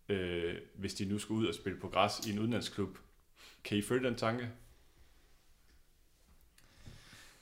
[0.08, 2.98] øh, hvis de nu skulle ud og spille på græs i en udenlandsklub.
[3.64, 4.50] Kan I følge den tanke?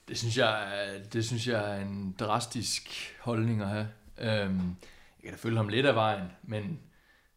[0.09, 0.83] Det synes jeg,
[1.13, 3.89] det synes jeg er en drastisk holdning at have.
[4.19, 4.77] Øhm,
[5.17, 6.81] jeg kan da følge ham lidt af vejen, men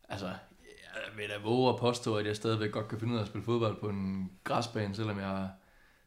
[0.09, 3.21] altså, jeg vil da våge at påstå, at jeg stadigvæk godt kan finde ud af
[3.21, 5.49] at spille fodbold på en græsbane, selvom jeg,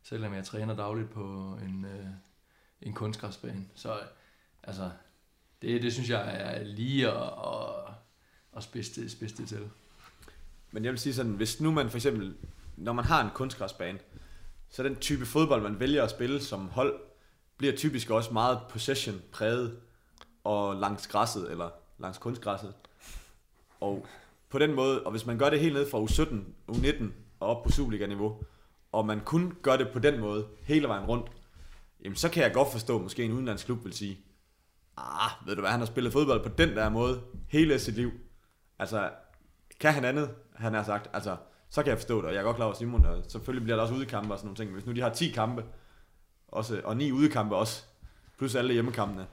[0.03, 2.07] selvom jeg træner dagligt på en, øh,
[2.83, 3.64] en kunstgræsbane.
[3.75, 3.99] Så
[4.62, 4.91] altså,
[5.62, 7.95] det, det synes jeg er lige at, at,
[8.59, 9.70] og spidse, det, spidse det til.
[10.72, 12.34] Men jeg vil sige sådan, hvis nu man for eksempel,
[12.76, 13.98] når man har en kunstgræsbane,
[14.68, 17.00] så den type fodbold, man vælger at spille som hold,
[17.56, 19.80] bliver typisk også meget possession præget
[20.44, 22.74] og langs græsset, eller langs kunstgræsset.
[23.80, 24.06] Og
[24.48, 26.34] på den måde, og hvis man gør det helt ned fra U17,
[26.70, 27.04] U19
[27.40, 28.42] og op på Superliga-niveau,
[28.92, 31.32] og man kun gør det på den måde, hele vejen rundt,
[32.04, 34.18] jamen så kan jeg godt forstå, at måske en udenlandsklub vil sige,
[34.96, 38.12] ah, ved du hvad, han har spillet fodbold på den der måde hele sit liv.
[38.79, 39.11] Altså,
[39.81, 41.37] kan han andet, han har sagt, altså,
[41.70, 43.76] så kan jeg forstå det, og jeg er godt klar over Simon, og selvfølgelig bliver
[43.76, 44.72] der også udekampe og sådan nogle ting.
[44.72, 45.64] Hvis nu de har 10 kampe,
[46.49, 47.85] også, og 9 udekampe også,
[48.39, 49.26] plus alle hjemmekampene,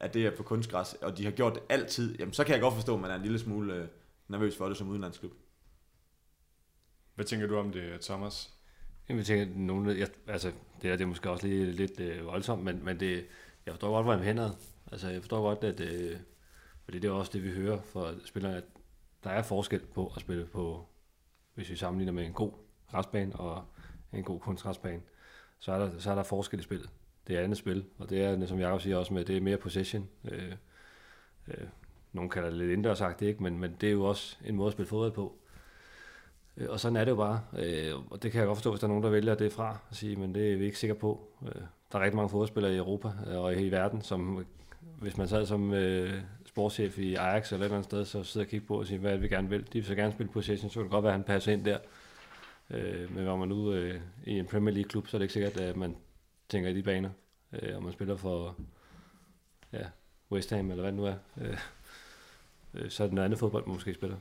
[0.00, 2.60] at det er på kunstgræs, og de har gjort det altid, jamen så kan jeg
[2.60, 3.88] godt forstå, at man er en lille smule øh,
[4.28, 5.32] nervøs for det som udenlandsklub.
[7.14, 8.54] Hvad tænker du om det, Thomas?
[9.08, 12.26] Jamen, jeg tænker, nogle, jeg, altså, det er, det er måske også lige lidt øh,
[12.26, 13.26] voldsomt, men, men det,
[13.66, 14.50] jeg forstår godt, hvor han hænder.
[14.92, 16.16] Altså, jeg forstår godt, at øh,
[16.84, 18.64] fordi det er også det, vi hører fra spillerne, at
[19.24, 20.86] der er forskel på at spille på,
[21.54, 22.52] hvis vi sammenligner med en god
[22.90, 23.64] græsbane og
[24.12, 25.02] en god kunstgræsbane,
[25.58, 26.90] så er, der, så er der forskel i spillet.
[27.26, 29.56] Det er andet spil, og det er, som Jacob siger også med, det er mere
[29.56, 30.08] possession.
[30.24, 30.52] Øh,
[31.48, 31.66] øh,
[32.12, 33.42] nogle kalder det lidt indendørsagt, ikke?
[33.42, 35.38] Men, men det er jo også en måde at spille fodbold på.
[36.56, 38.80] Øh, og sådan er det jo bare, øh, og det kan jeg godt forstå, hvis
[38.80, 40.94] der er nogen, der vælger det fra og sige, men det er vi ikke sikre
[40.94, 41.28] på.
[41.42, 41.62] Øh,
[41.92, 44.46] der er rigtig mange fodboldspillere i Europa øh, og i hele verden, som
[44.80, 46.20] hvis man sad som øh,
[46.58, 48.98] sportschef i Ajax eller et eller andet sted, så sidder og kigger på og siger,
[48.98, 49.60] hvad det, vi gerne vil.
[49.66, 51.64] De vil så gerne spille possession, så kan det godt være, at han passer ind
[51.64, 51.78] der.
[52.70, 55.32] Øh, men når man nu øh, i en Premier League klub, så er det ikke
[55.32, 55.96] sikkert, at man
[56.48, 57.10] tænker i de baner.
[57.52, 58.56] Øh, og man spiller for
[59.72, 59.84] ja,
[60.32, 61.14] West Ham eller hvad det nu er.
[61.40, 61.58] Øh,
[62.74, 64.16] øh, så er det noget andet fodbold, man måske spiller.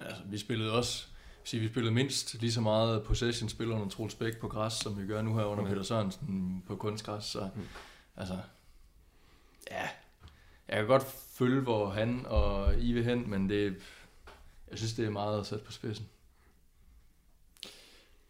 [0.00, 1.06] Altså, vi spillede også,
[1.44, 5.02] sige, vi spillede mindst lige så meget possession spil under Troels Bæk på græs, som
[5.02, 5.72] vi gør nu her under Okay.
[5.72, 7.24] Peter Sørensen på kunstgræs.
[7.24, 7.62] Så, Mm.
[8.16, 8.38] altså,
[9.70, 9.88] ja,
[10.68, 11.06] jeg kan godt
[11.38, 13.76] følge, hvor han og I vil hen, men det,
[14.70, 16.06] jeg synes, det er meget sat på spidsen.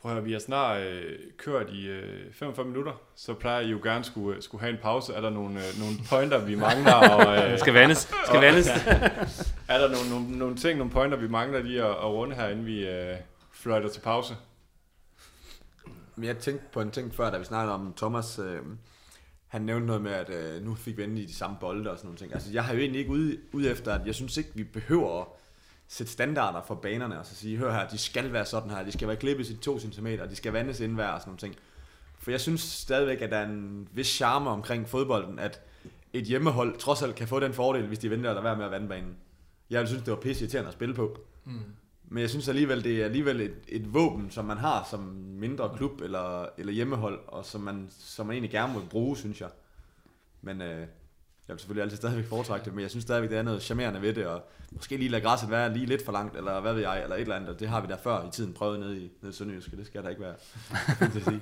[0.01, 3.68] Prøv at høre, vi har snart øh, kørt i øh, 45 minutter, så plejer I
[3.68, 5.12] jo gerne skulle, øh, skulle have en pause.
[5.12, 6.93] Er der nogle, øh, nogle pointer, vi mangler?
[6.95, 7.99] Og, øh, Det skal vandes.
[8.26, 8.66] Skal vandes.
[9.68, 12.49] er der nogle, nogle, nogle ting, nogle pointer, vi mangler lige at, at runde her,
[12.49, 13.16] inden vi øh,
[13.53, 14.37] fløjter til pause?
[16.22, 18.61] Jeg tænkte på en ting før, da vi snakkede om Thomas, øh,
[19.57, 22.07] han nævnte noget med, at øh, nu fik vi endelig de samme bolde og sådan
[22.07, 22.34] nogle ting.
[22.34, 25.20] Altså jeg har jo egentlig ikke ude, ude efter, at jeg synes ikke, vi behøver
[25.20, 25.26] at
[25.88, 28.92] sætte standarder for banerne, og så sige, hør her, de skal være sådan her, de
[28.92, 31.57] skal være klippet i 2 cm, de skal vandes indvær og sådan nogle ting.
[32.18, 35.61] For jeg synes stadigvæk, at der er en vis charme omkring fodbolden, at
[36.12, 38.70] et hjemmehold trods alt kan få den fordel, hvis de venter at være med at
[38.70, 39.16] vande banen.
[39.70, 41.18] Jeg ville synes, det var pisse irriterende at spille på.
[41.44, 41.61] Mm.
[42.09, 45.00] Men jeg synes alligevel, det er alligevel et, et våben, som man har som
[45.38, 49.40] mindre klub eller, eller hjemmehold, og som man, som man egentlig gerne må bruge, synes
[49.40, 49.48] jeg.
[50.42, 50.86] Men øh,
[51.48, 54.02] jeg vil selvfølgelig altid stadigvæk foretrække det, men jeg synes stadigvæk, det er noget charmerende
[54.02, 56.82] ved det, og måske lige lade græsset være lige lidt for langt, eller hvad ved
[56.82, 58.98] jeg, eller et eller andet, og det har vi der før i tiden prøvet nede
[58.98, 60.34] i, nede i Sønderjysk, det skal der ikke være.
[61.11, 61.40] fint sige.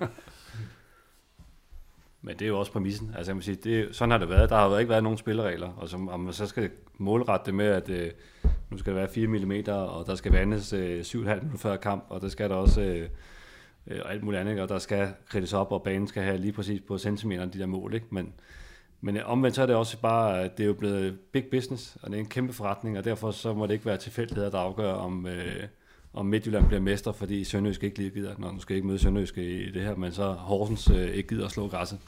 [2.24, 3.14] Men det er jo også præmissen.
[3.16, 4.50] Altså jeg må sige, det, sådan har det været.
[4.50, 7.54] Der har jo ikke været nogen spilleregler, og som, om man så skal målrette det
[7.54, 8.10] med, at øh,
[8.70, 12.04] nu skal det være 4 mm, og der skal vandes øh, 7,5 minutter før kamp,
[12.08, 13.08] og der skal der også øh,
[13.86, 16.52] øh, og alt muligt andet, og der skal kridtes op, og banen skal have lige
[16.52, 17.94] præcis på centimeter de der mål.
[17.94, 18.06] Ikke?
[18.10, 18.32] Men,
[19.00, 21.96] men øh, omvendt så er det også bare, at det er jo blevet big business,
[22.02, 24.58] og det er en kæmpe forretning, og derfor så må det ikke være tilfældigheder, der
[24.58, 25.62] afgør, om, øh,
[26.14, 29.38] om Midtjylland bliver mester, fordi Sønderjysk ikke lige gider, når nu skal ikke møde Sønderjysk
[29.38, 31.98] i det her, men så Horsens øh, ikke gider at slå græsset.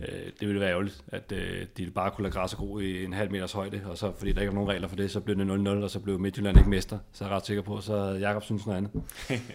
[0.00, 0.08] Øh,
[0.40, 3.30] det ville være ærgerligt, at øh, de bare kunne lade græsset gro i en halv
[3.30, 5.66] meters højde, og så fordi der ikke er nogen regler for det, så blev det
[5.66, 6.98] 0-0, og så blev Midtjylland ikke mester.
[7.12, 8.90] Så er jeg ret sikker på, så havde Jakob synes noget andet.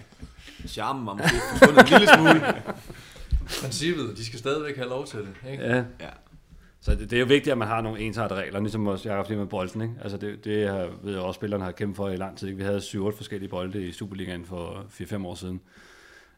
[0.74, 2.64] Charmen var måske forsvundet en lille smule.
[3.62, 5.64] Princippet, de skal stadigvæk have lov til det, ikke?
[5.64, 5.76] Ja.
[5.76, 6.10] Ja.
[6.82, 9.28] Så det, det, er jo vigtigt, at man har nogle ensartede regler, ligesom også Jakob
[9.28, 9.82] siger med bolden.
[9.82, 9.96] Ikke?
[10.02, 12.48] Altså det, det har, ved jeg også, spillerne har kæmpet for i lang tid.
[12.48, 12.58] Ikke?
[12.58, 15.62] Vi havde 7-8 forskellige bolde i Superligaen for 4-5 år siden.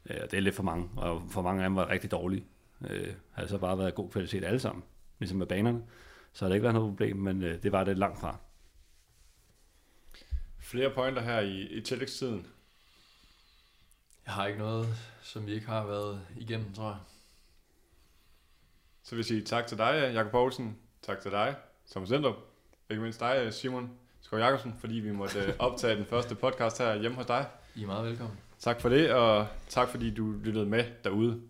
[0.10, 2.46] Øh, og det er lidt for mange, og for mange af dem var rigtig dårlige.
[2.90, 4.84] Øh, havde så bare været god kvalitet alle sammen,
[5.20, 5.82] ligesom med banerne.
[6.34, 8.38] Så har det ikke været noget problem, men øh, det var det langt fra.
[10.60, 12.48] Flere pointer her i, i tillægstiden.
[14.26, 14.88] Jeg har ikke noget,
[15.22, 16.98] som vi ikke har været igennem, tror jeg.
[19.10, 20.78] Så vil jeg sige tak til dig, Jakob Poulsen.
[21.02, 21.56] Tak til dig,
[21.92, 22.36] Thomas Endrup.
[22.90, 23.92] Ikke mindst dig, Simon
[24.22, 27.46] Skov Jakobsen, fordi vi måtte øh, optage den første podcast her hjemme hos dig.
[27.76, 28.38] I er meget velkommen.
[28.60, 31.42] Tak for det, og tak fordi du lyttede med derude.